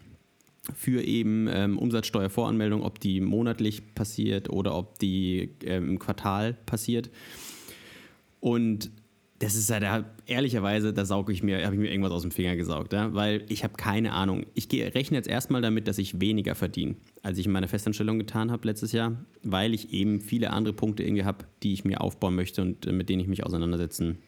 [0.75, 7.11] für eben ähm, Umsatzsteuervoranmeldung, ob die monatlich passiert oder ob die ähm, im Quartal passiert.
[8.41, 8.91] Und
[9.39, 12.31] das ist ja da, ehrlicherweise, da sauge ich mir, habe ich mir irgendwas aus dem
[12.31, 13.13] Finger gesaugt, ja?
[13.13, 14.47] weil ich habe keine Ahnung.
[14.55, 18.19] Ich gehe, rechne jetzt erstmal damit, dass ich weniger verdiene, als ich in meiner Festanstellung
[18.19, 22.01] getan habe letztes Jahr, weil ich eben viele andere Punkte irgendwie habe, die ich mir
[22.01, 24.19] aufbauen möchte und äh, mit denen ich mich auseinandersetzen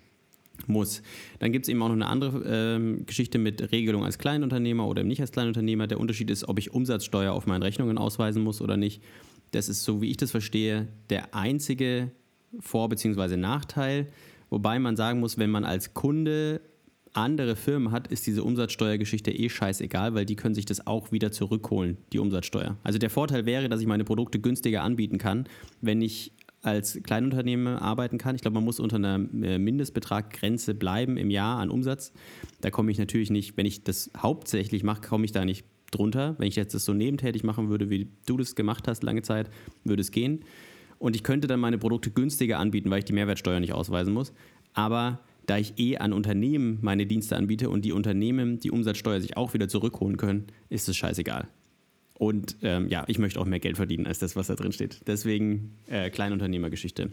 [0.66, 1.02] muss.
[1.38, 5.04] Dann gibt es eben auch noch eine andere ähm, Geschichte mit Regelung als Kleinunternehmer oder
[5.04, 5.86] nicht als Kleinunternehmer.
[5.86, 9.02] Der Unterschied ist, ob ich Umsatzsteuer auf meinen Rechnungen ausweisen muss oder nicht.
[9.52, 12.10] Das ist, so wie ich das verstehe, der einzige
[12.60, 13.36] Vor- bzw.
[13.36, 14.08] Nachteil
[14.50, 16.60] Wobei man sagen muss, wenn man als Kunde
[17.12, 21.32] andere Firmen hat, ist diese Umsatzsteuergeschichte eh scheißegal, weil die können sich das auch wieder
[21.32, 22.76] zurückholen, die Umsatzsteuer.
[22.84, 25.48] Also der Vorteil wäre, dass ich meine Produkte günstiger anbieten kann,
[25.80, 26.32] wenn ich
[26.62, 28.34] als Kleinunternehmer arbeiten kann.
[28.34, 32.12] Ich glaube, man muss unter einer äh, Mindestbetraggrenze bleiben im Jahr an Umsatz.
[32.60, 36.34] Da komme ich natürlich nicht, wenn ich das hauptsächlich mache, komme ich da nicht drunter.
[36.38, 39.50] Wenn ich jetzt das so nebentätig machen würde, wie du das gemacht hast, lange Zeit,
[39.84, 40.44] würde es gehen.
[40.98, 44.32] Und ich könnte dann meine Produkte günstiger anbieten, weil ich die Mehrwertsteuer nicht ausweisen muss.
[44.74, 49.36] Aber da ich eh an Unternehmen meine Dienste anbiete und die Unternehmen die Umsatzsteuer sich
[49.36, 51.48] auch wieder zurückholen können, ist es scheißegal.
[52.18, 55.00] Und ähm, ja, ich möchte auch mehr Geld verdienen als das, was da drin steht.
[55.06, 57.10] Deswegen äh, Kleinunternehmergeschichte.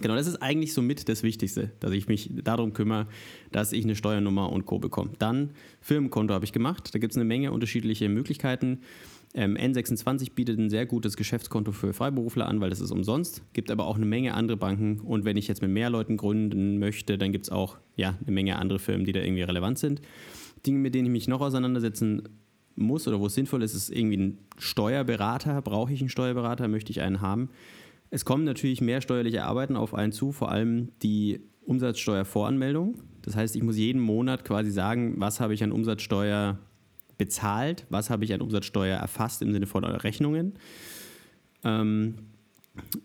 [0.00, 3.06] Genau, das ist eigentlich somit das Wichtigste, dass ich mich darum kümmere,
[3.52, 4.78] dass ich eine Steuernummer und Co.
[4.78, 5.12] bekomme.
[5.18, 5.50] Dann
[5.80, 6.94] Firmenkonto habe ich gemacht.
[6.94, 8.80] Da gibt es eine Menge unterschiedliche Möglichkeiten.
[9.32, 13.42] Ähm, N26 bietet ein sehr gutes Geschäftskonto für Freiberufler an, weil das ist umsonst.
[13.52, 15.00] Gibt aber auch eine Menge andere Banken.
[15.00, 18.32] Und wenn ich jetzt mit mehr Leuten gründen möchte, dann gibt es auch ja, eine
[18.32, 20.00] Menge andere Firmen, die da irgendwie relevant sind.
[20.66, 22.28] Dinge, mit denen ich mich noch auseinandersetzen
[22.74, 25.62] muss oder wo es sinnvoll ist, ist irgendwie ein Steuerberater.
[25.62, 26.66] Brauche ich einen Steuerberater?
[26.66, 27.50] Möchte ich einen haben?
[28.10, 32.96] Es kommen natürlich mehr steuerliche Arbeiten auf einen zu, vor allem die Umsatzsteuervoranmeldung.
[33.22, 36.58] Das heißt, ich muss jeden Monat quasi sagen, was habe ich an Umsatzsteuer
[37.20, 40.54] bezahlt, was habe ich an Umsatzsteuer erfasst im Sinne von Rechnungen.
[41.62, 42.14] Ähm,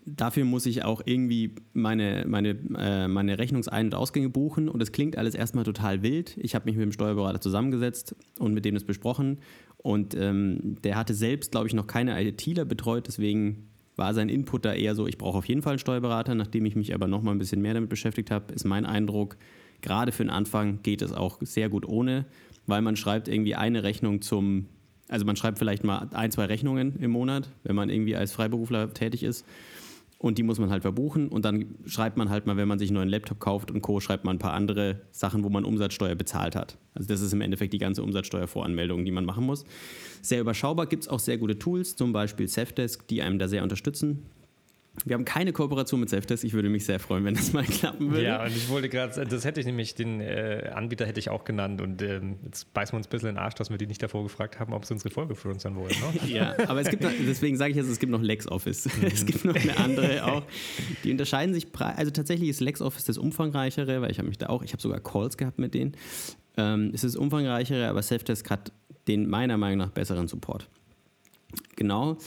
[0.06, 4.90] dafür muss ich auch irgendwie meine, meine, äh, meine Rechnungsein- und Ausgänge buchen und das
[4.90, 6.34] klingt alles erstmal total wild.
[6.38, 9.40] Ich habe mich mit dem Steuerberater zusammengesetzt und mit dem das besprochen
[9.76, 14.64] und ähm, der hatte selbst, glaube ich, noch keine ITler betreut, deswegen war sein Input
[14.64, 16.34] da eher so, ich brauche auf jeden Fall einen Steuerberater.
[16.34, 19.36] Nachdem ich mich aber noch mal ein bisschen mehr damit beschäftigt habe, ist mein Eindruck,
[19.80, 22.26] gerade für den Anfang geht es auch sehr gut ohne
[22.66, 24.66] weil man schreibt irgendwie eine Rechnung zum,
[25.08, 28.92] also man schreibt vielleicht mal ein, zwei Rechnungen im Monat, wenn man irgendwie als Freiberufler
[28.92, 29.44] tätig ist.
[30.18, 32.88] Und die muss man halt verbuchen und dann schreibt man halt mal, wenn man sich
[32.88, 36.14] einen neuen Laptop kauft und Co., schreibt man ein paar andere Sachen, wo man Umsatzsteuer
[36.14, 36.78] bezahlt hat.
[36.94, 39.66] Also das ist im Endeffekt die ganze Umsatzsteuervoranmeldung, die man machen muss.
[40.22, 43.62] Sehr überschaubar gibt es auch sehr gute Tools, zum Beispiel Safdesk, die einem da sehr
[43.62, 44.22] unterstützen.
[45.04, 46.44] Wir haben keine Kooperation mit Safdesk.
[46.44, 48.24] Ich würde mich sehr freuen, wenn das mal klappen würde.
[48.24, 51.44] Ja, und ich wollte gerade, das hätte ich nämlich, den äh, Anbieter hätte ich auch
[51.44, 51.80] genannt.
[51.80, 54.02] Und ähm, jetzt beißen wir uns ein bisschen in den Arsch, dass wir die nicht
[54.02, 55.90] davor gefragt haben, ob sie unsere Folge für uns dann wollen.
[55.90, 56.28] Ne?
[56.32, 58.88] ja, aber es gibt noch, deswegen sage ich jetzt, es gibt noch LexOffice.
[59.02, 60.42] es gibt noch eine andere auch.
[61.04, 64.62] Die unterscheiden sich, also tatsächlich ist LexOffice das umfangreichere, weil ich habe mich da auch,
[64.62, 65.96] ich habe sogar Calls gehabt mit denen.
[66.56, 68.72] Ähm, es ist umfangreichere, aber Safdesk hat
[69.08, 70.68] den meiner Meinung nach besseren Support.
[71.76, 72.18] Genau.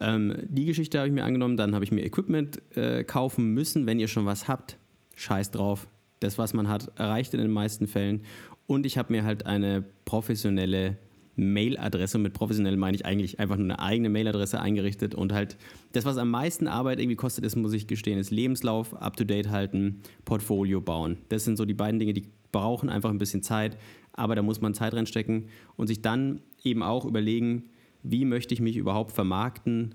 [0.00, 1.56] Ähm, die Geschichte habe ich mir angenommen.
[1.56, 3.86] Dann habe ich mir Equipment äh, kaufen müssen.
[3.86, 4.78] Wenn ihr schon was habt,
[5.16, 5.88] scheiß drauf.
[6.20, 8.22] Das, was man hat, erreicht in den meisten Fällen.
[8.66, 10.96] Und ich habe mir halt eine professionelle
[11.36, 15.56] Mailadresse, mit professionell meine ich eigentlich einfach nur eine eigene Mailadresse eingerichtet und halt
[15.92, 20.00] das, was am meisten Arbeit irgendwie kostet, ist, muss ich gestehen, ist Lebenslauf up-to-date halten,
[20.24, 21.18] Portfolio bauen.
[21.28, 23.76] Das sind so die beiden Dinge, die brauchen einfach ein bisschen Zeit,
[24.12, 27.64] aber da muss man Zeit reinstecken und sich dann eben auch überlegen,
[28.02, 29.94] wie möchte ich mich überhaupt vermarkten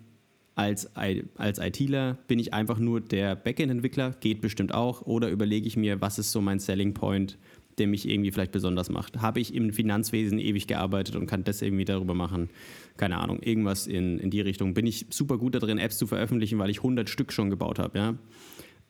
[0.56, 2.18] als, als ITler?
[2.28, 4.12] Bin ich einfach nur der Backend-Entwickler?
[4.20, 5.02] Geht bestimmt auch.
[5.04, 7.38] Oder überlege ich mir, was ist so mein Selling Point,
[7.78, 9.22] der mich irgendwie vielleicht besonders macht?
[9.22, 12.50] Habe ich im Finanzwesen ewig gearbeitet und kann das irgendwie darüber machen?
[12.98, 14.74] Keine Ahnung, irgendwas in, in die Richtung.
[14.74, 17.98] Bin ich super gut darin, Apps zu veröffentlichen, weil ich 100 Stück schon gebaut habe?
[17.98, 18.16] Ja?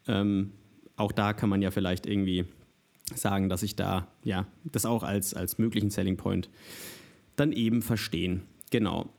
[0.08, 0.52] Ähm,
[0.96, 2.46] auch da kann man ja vielleicht irgendwie
[3.16, 6.50] sagen, dass ich da ja das auch als, als möglichen Selling Point
[7.36, 8.44] dann eben verstehen.
[8.72, 9.10] Genau.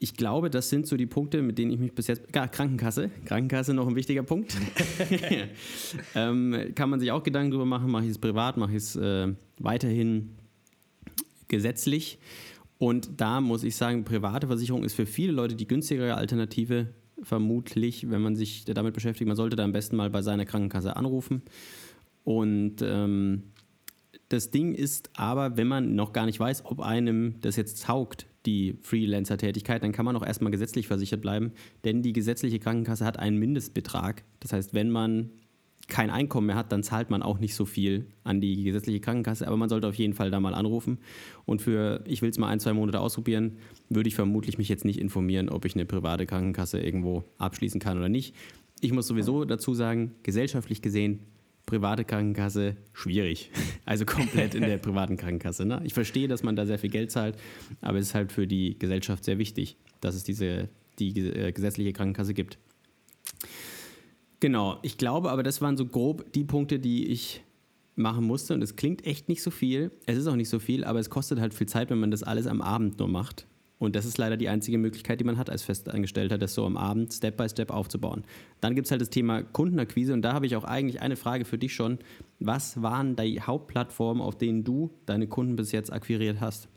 [0.00, 2.22] Ich glaube, das sind so die Punkte, mit denen ich mich bis jetzt.
[2.34, 3.10] Ja, Krankenkasse.
[3.24, 4.56] Krankenkasse noch ein wichtiger Punkt.
[6.14, 8.96] ähm, kann man sich auch Gedanken darüber machen, mache ich es privat, mache ich es
[8.96, 10.36] äh, weiterhin
[11.48, 12.18] gesetzlich.
[12.78, 18.08] Und da muss ich sagen, private Versicherung ist für viele Leute die günstigere Alternative, vermutlich,
[18.08, 19.26] wenn man sich damit beschäftigt.
[19.26, 21.42] Man sollte da am besten mal bei seiner Krankenkasse anrufen.
[22.22, 23.42] Und ähm,
[24.28, 28.26] das Ding ist aber, wenn man noch gar nicht weiß, ob einem das jetzt taugt,
[28.48, 31.52] die Freelancer-Tätigkeit, dann kann man auch erstmal gesetzlich versichert bleiben,
[31.84, 34.24] denn die gesetzliche Krankenkasse hat einen Mindestbetrag.
[34.40, 35.30] Das heißt, wenn man
[35.86, 39.46] kein Einkommen mehr hat, dann zahlt man auch nicht so viel an die gesetzliche Krankenkasse,
[39.46, 40.98] aber man sollte auf jeden Fall da mal anrufen.
[41.44, 44.84] Und für, ich will es mal ein, zwei Monate ausprobieren, würde ich vermutlich mich jetzt
[44.84, 48.34] nicht informieren, ob ich eine private Krankenkasse irgendwo abschließen kann oder nicht.
[48.80, 51.20] Ich muss sowieso dazu sagen, gesellschaftlich gesehen
[51.68, 53.50] private Krankenkasse schwierig.
[53.84, 55.64] Also komplett in der privaten Krankenkasse.
[55.64, 55.80] Ne?
[55.82, 57.36] Ich verstehe, dass man da sehr viel Geld zahlt,
[57.80, 61.94] aber es ist halt für die Gesellschaft sehr wichtig, dass es diese die äh, gesetzliche
[61.94, 62.58] Krankenkasse gibt.
[64.40, 67.42] Genau, ich glaube aber, das waren so grob die Punkte, die ich
[67.96, 68.54] machen musste.
[68.54, 69.90] Und es klingt echt nicht so viel.
[70.06, 72.22] Es ist auch nicht so viel, aber es kostet halt viel Zeit, wenn man das
[72.22, 73.46] alles am Abend nur macht.
[73.78, 76.76] Und das ist leider die einzige Möglichkeit, die man hat als Festangestellter, das so am
[76.76, 78.24] Abend Step by Step aufzubauen.
[78.60, 81.44] Dann gibt es halt das Thema Kundenakquise und da habe ich auch eigentlich eine Frage
[81.44, 81.98] für dich schon.
[82.40, 86.68] Was waren die Hauptplattformen, auf denen du deine Kunden bis jetzt akquiriert hast?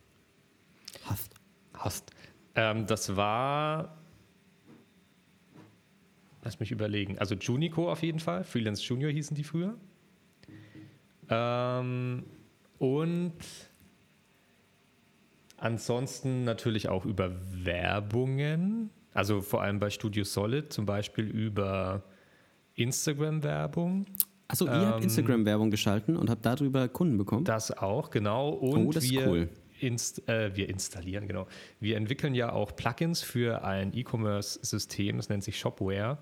[1.06, 1.34] Hast.
[1.74, 2.12] Hast.
[2.56, 3.98] Ähm, das war
[6.44, 7.18] lass mich überlegen.
[7.20, 9.78] Also Junico auf jeden Fall, Freelance Junior hießen die früher.
[11.30, 12.24] Ähm,
[12.80, 13.34] und
[15.62, 18.90] ansonsten natürlich auch über Werbungen.
[19.14, 22.04] Also vor allem bei Studio Solid zum Beispiel über
[22.76, 24.06] Instagram-Werbung.
[24.48, 27.46] Achso, ihr habt Ähm, Instagram-Werbung geschalten und habt darüber Kunden bekommen?
[27.46, 28.50] Das auch, genau.
[28.50, 29.50] Und Oh, das ist wir, cool.
[29.80, 31.48] inst, äh, wir installieren, genau.
[31.80, 36.18] Wir entwickeln ja auch Plugins für ein E-Commerce-System, das nennt sich Shopware.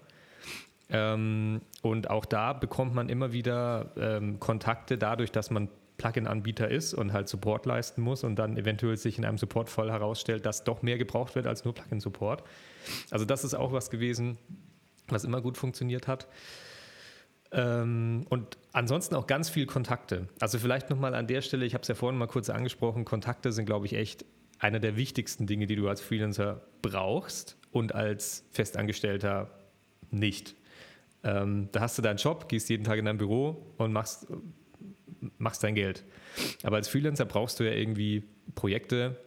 [0.92, 5.70] Ähm, und auch da bekommt man immer wieder ähm, Kontakte dadurch, dass man
[6.00, 10.48] Plugin-Anbieter ist und halt Support leisten muss und dann eventuell sich in einem Support-Fall herausstellt,
[10.48, 12.44] dass doch mehr gebraucht wird als nur Plugin-Support.
[13.12, 14.40] Also das ist auch was gewesen,
[15.10, 16.28] was immer gut funktioniert hat.
[17.52, 20.28] Ähm, und ansonsten auch ganz viel Kontakte.
[20.40, 23.52] Also vielleicht nochmal an der Stelle, ich habe es ja vorhin mal kurz angesprochen, Kontakte
[23.52, 24.26] sind, glaube ich, echt
[24.60, 29.50] einer der wichtigsten Dinge, die du als Freelancer brauchst und als Festangestellter
[30.12, 30.56] nicht.
[31.24, 34.28] Ähm, da hast du deinen Job, gehst jeden Tag in dein Büro und machst,
[35.38, 36.04] machst dein Geld.
[36.64, 38.24] Aber als Freelancer brauchst du ja irgendwie
[38.56, 39.18] Projekte,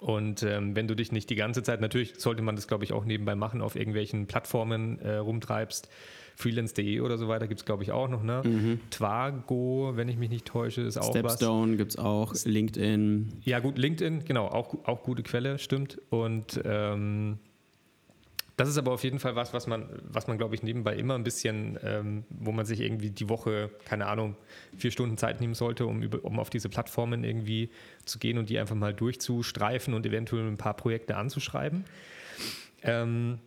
[0.00, 2.94] und ähm, wenn du dich nicht die ganze Zeit, natürlich sollte man das, glaube ich,
[2.94, 5.90] auch nebenbei machen, auf irgendwelchen Plattformen äh, rumtreibst,
[6.36, 8.22] freelance.de oder so weiter gibt es, glaube ich, auch noch.
[8.22, 8.78] Ne?
[8.88, 11.34] Twago, wenn ich mich nicht täusche, ist auch was.
[11.34, 13.40] Stepstone gibt es auch, LinkedIn.
[13.44, 16.00] Ja, gut, LinkedIn, genau, auch, auch gute Quelle, stimmt.
[16.08, 17.38] Und ähm,
[18.60, 21.14] das ist aber auf jeden Fall was, was man, was man glaube ich, nebenbei immer
[21.14, 24.36] ein bisschen, ähm, wo man sich irgendwie die Woche, keine Ahnung,
[24.76, 27.70] vier Stunden Zeit nehmen sollte, um, um auf diese Plattformen irgendwie
[28.04, 31.86] zu gehen und die einfach mal durchzustreifen und eventuell ein paar Projekte anzuschreiben.
[32.82, 33.38] Ähm,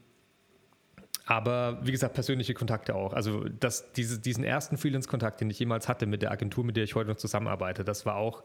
[1.28, 3.14] aber wie gesagt, persönliche Kontakte auch.
[3.14, 6.86] Also das, diese, diesen ersten Freelance-Kontakt, den ich jemals hatte mit der Agentur, mit der
[6.86, 8.42] ich heute noch zusammenarbeite, das war auch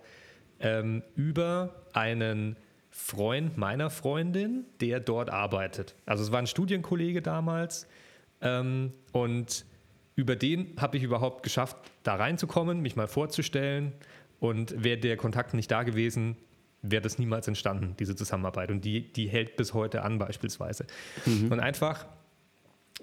[0.61, 2.57] ähm, über einen
[2.99, 5.95] Freund meiner Freundin, der dort arbeitet.
[6.05, 7.87] Also es war ein Studienkollege damals
[8.41, 9.65] ähm, und
[10.17, 13.93] über den habe ich überhaupt geschafft, da reinzukommen, mich mal vorzustellen
[14.41, 16.37] und wäre der Kontakt nicht da gewesen,
[16.83, 18.73] wäre das niemals entstanden, diese Zusammenarbeit.
[18.73, 20.85] Und die, die hält bis heute an beispielsweise.
[21.25, 22.05] Und einfach,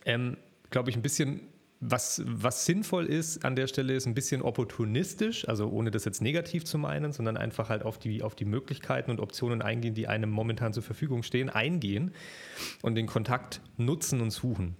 [0.03, 0.35] ähm,
[0.71, 1.39] glaube ich, ein bisschen,
[1.91, 6.21] was, was sinnvoll ist an der Stelle, ist ein bisschen opportunistisch, also ohne das jetzt
[6.21, 10.07] negativ zu meinen, sondern einfach halt auf die, auf die Möglichkeiten und Optionen eingehen, die
[10.07, 12.11] einem momentan zur Verfügung stehen, eingehen
[12.81, 14.75] und den Kontakt nutzen und suchen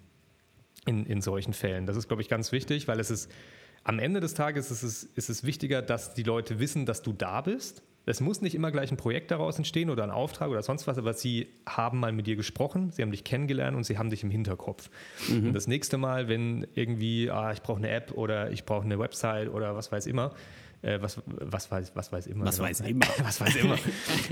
[0.86, 1.86] in, in solchen Fällen.
[1.86, 3.32] Das ist, glaube ich, ganz wichtig, weil es ist
[3.84, 7.14] am Ende des Tages ist es, ist es wichtiger, dass die Leute wissen, dass du
[7.14, 7.84] da bist.
[8.06, 10.97] Es muss nicht immer gleich ein Projekt daraus entstehen oder ein Auftrag oder sonst was,
[10.97, 14.24] aber sie haben mal mit dir gesprochen, sie haben dich kennengelernt und sie haben dich
[14.24, 14.89] im Hinterkopf.
[15.30, 18.99] Und das nächste Mal, wenn irgendwie, ah, ich brauche eine App oder ich brauche eine
[18.99, 20.34] Website oder was weiß immer,
[20.86, 22.45] äh, was, was, weiß, was weiß immer.
[22.45, 22.70] Was genau.
[22.70, 23.06] weiß immer.
[23.24, 23.78] was weiß immer.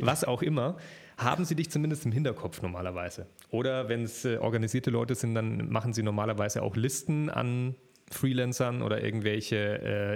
[0.02, 0.78] was auch immer,
[1.18, 3.26] haben sie dich zumindest im Hinterkopf normalerweise.
[3.50, 7.76] Oder wenn es äh, organisierte Leute sind, dann machen sie normalerweise auch Listen an
[8.12, 9.56] Freelancern oder irgendwelche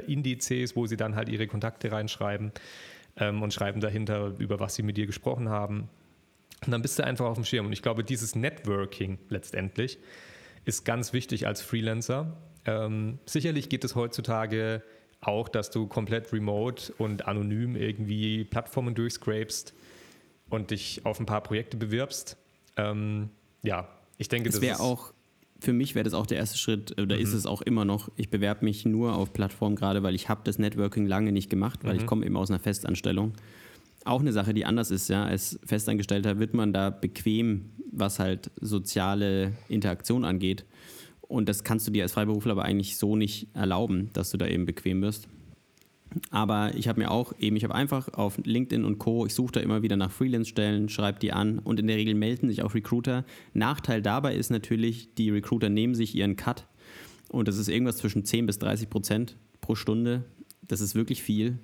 [0.06, 2.52] äh, Indizes, wo sie dann halt ihre Kontakte reinschreiben
[3.18, 5.90] ähm, und schreiben dahinter, über was sie mit dir gesprochen haben.
[6.66, 7.66] Und dann bist du einfach auf dem Schirm.
[7.68, 10.00] Und ich glaube, dieses Networking letztendlich
[10.66, 12.36] ist ganz wichtig als Freelancer.
[12.66, 14.84] Ähm, sicherlich geht es heutzutage
[15.22, 19.74] auch, dass du komplett remote und anonym irgendwie Plattformen durchscrapest
[20.50, 22.38] und dich auf ein paar Projekte bewirbst.
[22.76, 23.30] Ähm,
[23.64, 23.88] ja,
[24.18, 25.14] ich denke, Das das wäre ist auch,
[25.60, 28.30] für mich wäre das auch der erste Schritt, oder ist es auch immer noch, ich
[28.30, 31.98] bewerbe mich nur auf Plattformen gerade, weil ich habe das Networking lange nicht gemacht, weil
[31.98, 33.34] ich komme eben aus einer Festanstellung.
[34.06, 38.52] Auch eine Sache, die anders ist, ja, als Festangestellter wird man da bequem, was halt
[38.62, 40.66] soziale Interaktion angeht.
[41.22, 44.48] Und das kannst du dir als Freiberufler aber eigentlich so nicht erlauben, dass du da
[44.48, 45.28] eben bequem wirst.
[46.32, 49.54] Aber ich habe mir auch eben, ich habe einfach auf LinkedIn und Co., ich suche
[49.54, 52.74] da immer wieder nach Freelance-Stellen, schreibe die an und in der Regel melden sich auch
[52.74, 53.26] Recruiter.
[53.54, 56.66] Nachteil dabei ist natürlich, die Recruiter nehmen sich ihren Cut
[57.30, 60.26] und das ist irgendwas zwischen 10 bis 30 Prozent pro Stunde.
[60.62, 61.60] Das ist wirklich viel.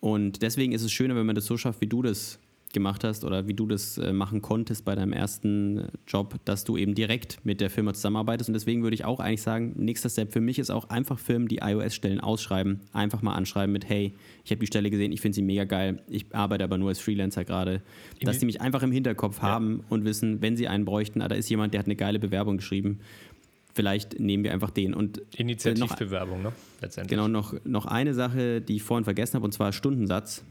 [0.00, 2.38] Und deswegen ist es schöner, wenn man das so schafft, wie du das
[2.72, 6.64] gemacht hast oder wie du das äh, machen konntest bei deinem ersten äh, Job, dass
[6.64, 8.50] du eben direkt mit der Firma zusammenarbeitest.
[8.50, 11.48] Und deswegen würde ich auch eigentlich sagen, nächster Step für mich ist auch einfach Firmen,
[11.48, 14.14] die iOS-Stellen ausschreiben, einfach mal anschreiben mit, hey,
[14.44, 16.98] ich habe die Stelle gesehen, ich finde sie mega geil, ich arbeite aber nur als
[16.98, 17.82] Freelancer gerade.
[18.20, 21.34] Dass die mich einfach im Hinterkopf haben und wissen, wenn sie einen bräuchten, ah, da
[21.34, 23.00] ist jemand, der hat eine geile Bewerbung geschrieben,
[23.76, 24.94] vielleicht nehmen wir einfach den.
[24.94, 26.52] Und äh, noch, Initiativbewerbung, ne?
[26.80, 27.10] Letztendlich.
[27.10, 30.44] Genau, noch, noch eine Sache, die ich vorhin vergessen habe, und zwar Stundensatz.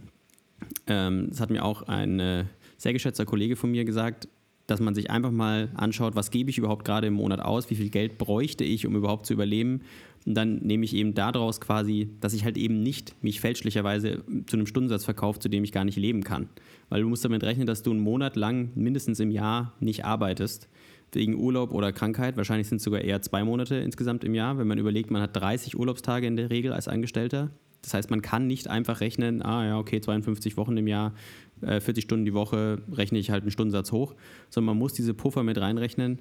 [0.87, 2.45] Ähm, das hat mir auch ein äh,
[2.77, 4.27] sehr geschätzter Kollege von mir gesagt,
[4.67, 7.75] dass man sich einfach mal anschaut, was gebe ich überhaupt gerade im Monat aus, wie
[7.75, 9.81] viel Geld bräuchte ich, um überhaupt zu überleben.
[10.25, 14.57] Und dann nehme ich eben daraus quasi, dass ich halt eben nicht mich fälschlicherweise zu
[14.57, 16.49] einem Stundensatz verkaufe, zu dem ich gar nicht leben kann.
[16.89, 20.67] Weil du musst damit rechnen, dass du einen Monat lang mindestens im Jahr nicht arbeitest.
[21.13, 22.35] wegen Urlaub oder Krankheit.
[22.35, 25.33] Wahrscheinlich sind es sogar eher zwei Monate insgesamt im Jahr, wenn man überlegt, man hat
[25.33, 27.51] 30 Urlaubstage in der Regel als Angestellter.
[27.85, 31.13] Das heißt, man kann nicht einfach rechnen, ah ja, okay, 52 Wochen im Jahr,
[31.61, 34.15] äh, 40 Stunden die Woche, rechne ich halt einen Stundensatz hoch,
[34.49, 36.19] sondern man muss diese Puffer mit reinrechnen.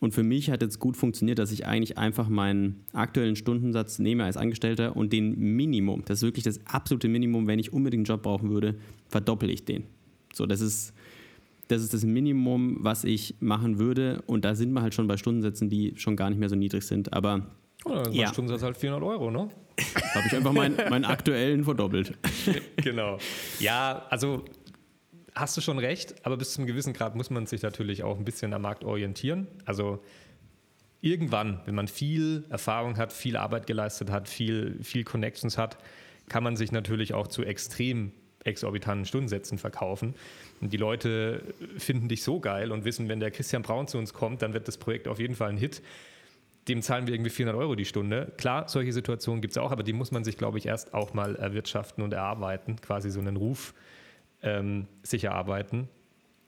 [0.00, 4.24] Und für mich hat es gut funktioniert, dass ich eigentlich einfach meinen aktuellen Stundensatz nehme
[4.24, 8.16] als Angestellter und den Minimum, das ist wirklich das absolute Minimum, wenn ich unbedingt einen
[8.16, 8.74] Job brauchen würde,
[9.08, 9.84] verdoppel ich den.
[10.34, 10.92] So, das ist,
[11.68, 14.22] das ist das Minimum, was ich machen würde.
[14.26, 16.82] Und da sind wir halt schon bei Stundensätzen, die schon gar nicht mehr so niedrig
[16.82, 17.12] sind.
[17.12, 17.46] Aber
[17.86, 18.28] Oder dann Ja.
[18.28, 19.48] Stundensatz halt 400 Euro, ne?
[20.14, 22.16] habe ich einfach meinen, meinen aktuellen verdoppelt.
[22.76, 23.18] genau.
[23.58, 24.44] Ja, also
[25.34, 28.18] hast du schon recht, aber bis zu einem gewissen Grad muss man sich natürlich auch
[28.18, 29.46] ein bisschen am Markt orientieren.
[29.66, 30.02] Also
[31.00, 35.76] irgendwann, wenn man viel Erfahrung hat, viel Arbeit geleistet hat, viel, viel Connections hat,
[36.28, 38.12] kann man sich natürlich auch zu extrem
[38.44, 40.14] exorbitanten Stundensätzen verkaufen.
[40.60, 41.42] Und die Leute
[41.76, 44.68] finden dich so geil und wissen, wenn der Christian Braun zu uns kommt, dann wird
[44.68, 45.82] das Projekt auf jeden Fall ein Hit.
[46.68, 48.32] Dem zahlen wir irgendwie 400 Euro die Stunde.
[48.36, 51.14] Klar, solche Situationen gibt es auch, aber die muss man sich, glaube ich, erst auch
[51.14, 53.72] mal erwirtschaften und erarbeiten, quasi so einen Ruf
[54.42, 55.88] ähm, sich erarbeiten.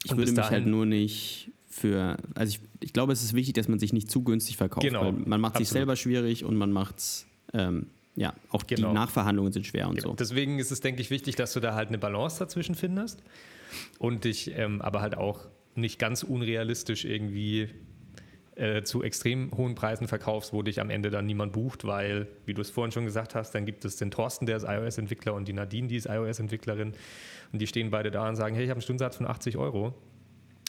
[0.05, 3.55] Ich Und würde mich halt nur nicht für, also ich, ich glaube, es ist wichtig,
[3.55, 4.85] dass man sich nicht zu günstig verkauft.
[4.87, 8.89] Genau, man macht sich selber schwierig und man macht es, ähm, ja, auch Genau.
[8.89, 10.11] die Nachverhandlungen sind schwer und Genau.
[10.11, 10.15] so.
[10.17, 13.23] Deswegen ist es, denke ich, wichtig, dass du da halt eine Balance dazwischen findest
[13.99, 15.47] und dich ähm, aber halt auch
[15.77, 17.69] nicht ganz unrealistisch irgendwie
[18.59, 22.55] äh, zu extrem hohen Preisen verkaufst, wo dich am Ende dann niemand bucht, weil, wie
[22.55, 25.47] du es vorhin schon gesagt hast, dann gibt es den Thorsten, der ist iOS-Entwickler und
[25.47, 26.93] die Nadine, die ist iOS-Entwicklerin
[27.53, 29.95] und die stehen beide da und sagen, hey, ich habe einen Stundensatz von 80 Euro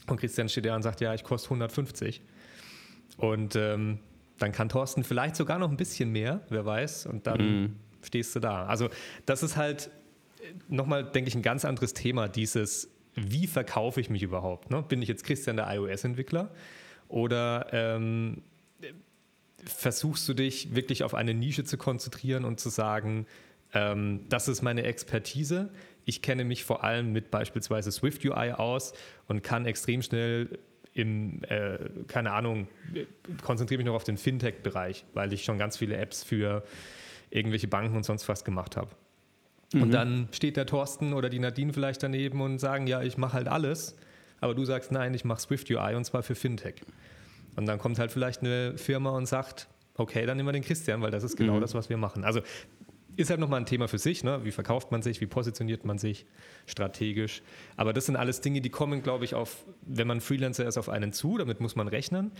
[0.07, 2.21] und Christian steht da und sagt, ja, ich koste 150
[3.17, 3.99] und ähm,
[4.37, 8.39] dann kann Thorsten vielleicht sogar noch ein bisschen mehr, wer weiß, und dann stehst du
[8.39, 8.67] da.
[8.67, 8.89] Also
[9.25, 9.89] das ist halt
[10.67, 14.69] nochmal, denke ich, ein ganz anderes Thema, dieses, wie verkaufe ich mich überhaupt?
[14.69, 14.83] Ne?
[14.87, 16.51] Bin ich jetzt Christian, der iOS-Entwickler?
[17.09, 18.43] Oder ähm,
[19.65, 23.25] versuchst du dich wirklich auf eine Nische zu konzentrieren und zu sagen,
[23.73, 25.69] ähm, das ist meine Expertise.
[26.05, 28.93] Ich kenne mich vor allem mit beispielsweise Swift UI aus
[29.27, 30.59] und kann extrem schnell
[30.93, 32.67] im, äh, keine Ahnung,
[33.43, 36.63] konzentriere mich noch auf den Fintech-Bereich, weil ich schon ganz viele Apps für
[37.29, 38.89] irgendwelche Banken und sonst was gemacht habe.
[39.73, 43.33] Und dann steht der Thorsten oder die Nadine vielleicht daneben und sagen, ja, ich mache
[43.33, 43.95] halt alles,
[44.41, 46.81] aber du sagst, nein, ich mache Swift UI und zwar für Fintech.
[47.55, 51.01] Und dann kommt halt vielleicht eine Firma und sagt, okay, dann nehmen wir den Christian,
[51.01, 52.23] weil das ist genau das, was wir machen.
[52.23, 52.41] Also
[53.15, 54.45] ist halt nochmal ein Thema für sich, ne?
[54.45, 56.25] wie verkauft man sich, wie positioniert man sich
[56.67, 57.41] strategisch.
[57.75, 60.87] Aber das sind alles Dinge, die kommen, glaube ich, auf, wenn man Freelancer ist, auf
[60.87, 62.31] einen zu, damit muss man rechnen.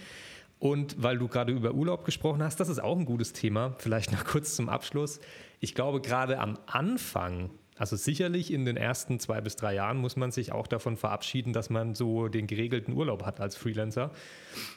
[0.58, 4.12] Und weil du gerade über Urlaub gesprochen hast, das ist auch ein gutes Thema, vielleicht
[4.12, 5.20] noch kurz zum Abschluss.
[5.60, 7.50] Ich glaube, gerade am Anfang,
[7.80, 11.54] also sicherlich in den ersten zwei bis drei Jahren, muss man sich auch davon verabschieden,
[11.54, 14.12] dass man so den geregelten Urlaub hat als Freelancer.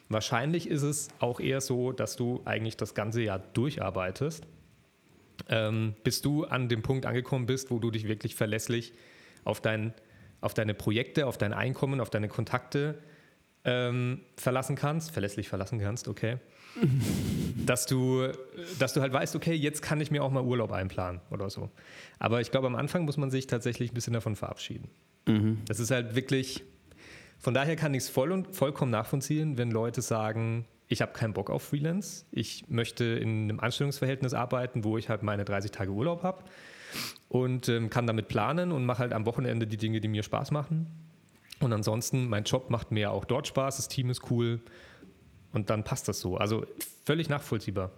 [0.09, 4.47] Wahrscheinlich ist es auch eher so, dass du eigentlich das ganze Jahr durcharbeitest,
[5.49, 8.93] ähm, bis du an dem Punkt angekommen bist, wo du dich wirklich verlässlich
[9.43, 9.93] auf, dein,
[10.41, 12.99] auf deine Projekte, auf dein Einkommen, auf deine Kontakte
[13.65, 16.39] ähm, verlassen kannst, verlässlich verlassen kannst, okay.
[17.67, 18.29] Dass du,
[18.79, 21.71] dass du halt weißt, okay, jetzt kann ich mir auch mal Urlaub einplanen oder so.
[22.19, 24.89] Aber ich glaube, am Anfang muss man sich tatsächlich ein bisschen davon verabschieden.
[25.67, 26.65] Das ist halt wirklich,
[27.39, 31.33] von daher kann ich es voll und vollkommen nachvollziehen, wenn Leute sagen, ich habe keinen
[31.33, 35.91] Bock auf Freelance, ich möchte in einem Anstellungsverhältnis arbeiten, wo ich halt meine 30 Tage
[35.91, 36.45] Urlaub habe
[37.29, 40.51] und ähm, kann damit planen und mache halt am Wochenende die Dinge, die mir Spaß
[40.51, 40.87] machen.
[41.61, 44.61] Und ansonsten, mein Job macht mir auch dort Spaß, das Team ist cool
[45.53, 46.37] und dann passt das so.
[46.37, 46.67] Also
[47.05, 47.91] völlig nachvollziehbar.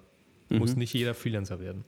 [0.50, 1.84] Muss nicht jeder Freelancer werden.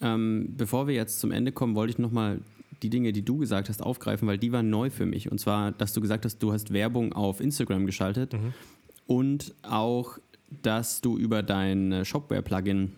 [0.00, 2.40] Ähm, bevor wir jetzt zum Ende kommen, wollte ich nochmal
[2.82, 5.30] die Dinge, die du gesagt hast, aufgreifen, weil die waren neu für mich.
[5.30, 8.34] Und zwar, dass du gesagt hast, du hast Werbung auf Instagram geschaltet
[9.06, 10.18] und auch,
[10.62, 12.92] dass du über dein Shopware-Plugin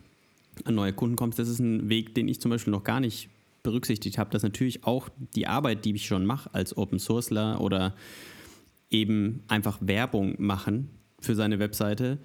[0.64, 1.38] an neue Kunden kommst.
[1.38, 3.28] Das ist ein Weg, den ich zum Beispiel noch gar nicht
[3.62, 7.94] berücksichtigt habe, dass natürlich auch die Arbeit, die ich schon mache als Open Sourceler oder
[8.90, 10.90] eben einfach Werbung machen
[11.24, 12.18] für seine Webseite,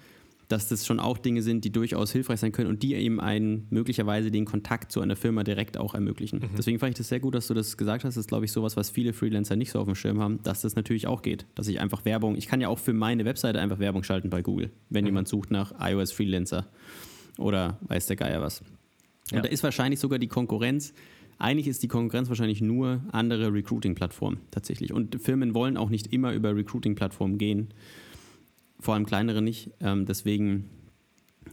[0.50, 3.68] dass das schon auch Dinge sind, die durchaus hilfreich sein können und die eben einen
[3.70, 6.40] möglicherweise den Kontakt zu einer Firma direkt auch ermöglichen.
[6.58, 8.16] Deswegen fand ich das sehr gut, dass du das gesagt hast.
[8.16, 10.62] Das ist, glaube ich, sowas, was viele Freelancer nicht so auf dem Schirm haben, dass
[10.62, 11.46] das natürlich auch geht.
[11.54, 14.42] Dass ich einfach Werbung, ich kann ja auch für meine Webseite einfach Werbung schalten bei
[14.42, 16.66] Google, wenn jemand sucht nach iOS Freelancer
[17.38, 18.62] oder weiß der Geier was.
[19.30, 19.36] Ja.
[19.36, 20.92] Und da ist wahrscheinlich sogar die Konkurrenz,
[21.38, 24.92] eigentlich ist die Konkurrenz wahrscheinlich nur andere Recruiting-Plattformen tatsächlich.
[24.92, 27.68] Und Firmen wollen auch nicht immer über Recruiting-Plattformen gehen,
[28.80, 29.70] vor allem kleinere nicht.
[29.80, 30.70] Ähm, deswegen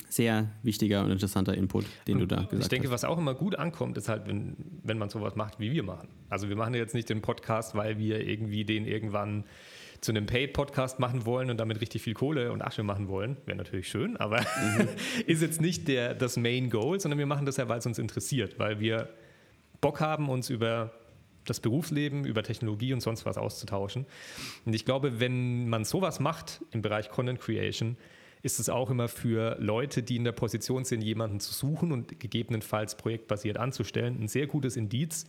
[0.10, 2.94] sehr wichtiger und interessanter Input, den du da gesagt ich denke, hast.
[2.94, 6.10] was auch immer gut ankommt, ist halt, wenn, wenn man sowas macht, wie wir machen.
[6.30, 9.46] Also wir machen jetzt nicht den Podcast, weil wir irgendwie den irgendwann
[10.02, 13.38] zu einem Paid-Podcast machen wollen und damit richtig viel Kohle und Asche machen wollen.
[13.46, 14.88] Wäre natürlich schön, aber mhm.
[15.26, 17.98] ist jetzt nicht der, das Main Goal, sondern wir machen das ja, weil es uns
[17.98, 19.10] interessiert, weil wir
[19.82, 20.92] Bock haben, uns über
[21.50, 24.06] das Berufsleben, über Technologie und sonst was auszutauschen.
[24.66, 27.98] Und ich glaube, wenn man sowas macht im Bereich Content Creation,
[28.44, 32.20] ist es auch immer für Leute, die in der Position sind, jemanden zu suchen und
[32.20, 35.26] gegebenenfalls projektbasiert anzustellen, ein sehr gutes Indiz,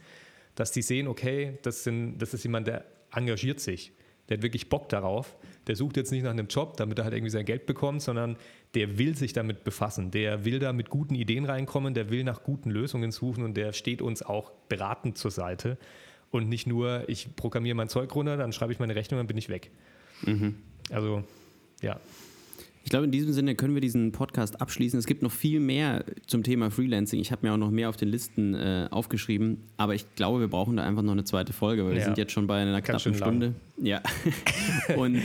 [0.54, 3.92] dass die sehen, okay, das, sind, das ist jemand, der engagiert sich,
[4.28, 7.14] der hat wirklich Bock darauf, der sucht jetzt nicht nach einem Job, damit er halt
[7.14, 8.36] irgendwie sein Geld bekommt, sondern
[8.74, 12.42] der will sich damit befassen, der will da mit guten Ideen reinkommen, der will nach
[12.42, 15.78] guten Lösungen suchen und der steht uns auch beratend zur Seite
[16.30, 19.38] und nicht nur, ich programmiere mein Zeug runter, dann schreibe ich meine Rechnung, dann bin
[19.38, 19.70] ich weg.
[20.22, 20.56] Mhm.
[20.90, 21.24] Also,
[21.82, 22.00] ja.
[22.84, 24.98] Ich glaube, in diesem Sinne können wir diesen Podcast abschließen.
[24.98, 27.20] Es gibt noch viel mehr zum Thema Freelancing.
[27.20, 30.48] Ich habe mir auch noch mehr auf den Listen äh, aufgeschrieben, aber ich glaube, wir
[30.48, 31.96] brauchen da einfach noch eine zweite Folge, weil ja.
[31.98, 33.54] wir sind jetzt schon bei einer knappen Stunde.
[33.76, 34.00] Ja.
[34.96, 35.22] Und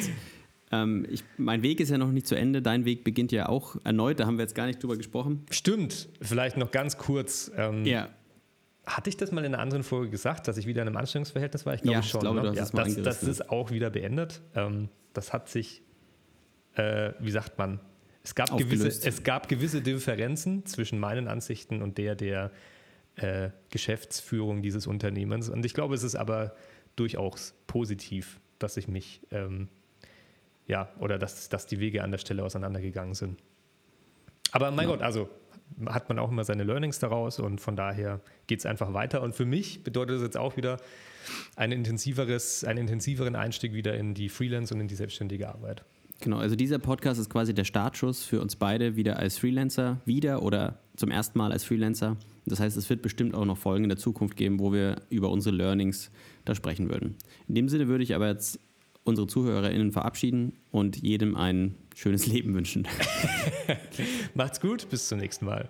[0.73, 2.61] ähm, ich, mein Weg ist ja noch nicht zu Ende.
[2.61, 4.19] Dein Weg beginnt ja auch erneut.
[4.19, 5.45] Da haben wir jetzt gar nicht drüber gesprochen.
[5.49, 6.09] Stimmt.
[6.19, 7.51] Vielleicht noch ganz kurz.
[7.55, 8.09] Ähm, ja.
[8.85, 11.65] Hatte ich das mal in einer anderen Folge gesagt, dass ich wieder in einem Anstellungsverhältnis
[11.65, 11.73] war?
[11.73, 12.19] Ich glaube ja, schon.
[12.19, 12.55] Ich glaube, ne?
[12.55, 14.41] ja, das, das, ist auch wieder beendet.
[14.55, 15.83] Ähm, das hat sich
[16.75, 17.79] äh, wie sagt man,
[18.23, 22.51] es gab, gewisse, es gab gewisse Differenzen zwischen meinen Ansichten und der der
[23.15, 25.49] äh, Geschäftsführung dieses Unternehmens.
[25.49, 26.55] Und ich glaube, es ist aber
[26.95, 29.67] durchaus positiv, dass ich mich, ähm,
[30.67, 33.39] ja, oder dass, dass die Wege an der Stelle auseinandergegangen sind.
[34.51, 34.95] Aber mein ja.
[34.95, 35.29] Gott, also
[35.87, 39.21] hat man auch immer seine Learnings daraus und von daher geht es einfach weiter.
[39.21, 40.77] Und für mich bedeutet es jetzt auch wieder
[41.55, 45.83] ein intensiveres, einen intensiveren Einstieg wieder in die Freelance und in die selbstständige Arbeit.
[46.19, 50.41] Genau, also dieser Podcast ist quasi der Startschuss für uns beide wieder als Freelancer, wieder
[50.41, 52.17] oder zum ersten Mal als Freelancer.
[52.45, 55.29] Das heißt, es wird bestimmt auch noch Folgen in der Zukunft geben, wo wir über
[55.29, 56.11] unsere Learnings
[56.45, 57.17] da sprechen würden.
[57.47, 58.59] In dem Sinne würde ich aber jetzt
[59.03, 62.87] unsere ZuhörerInnen verabschieden und jedem ein schönes Leben wünschen.
[64.33, 65.69] Macht's gut, bis zum nächsten Mal.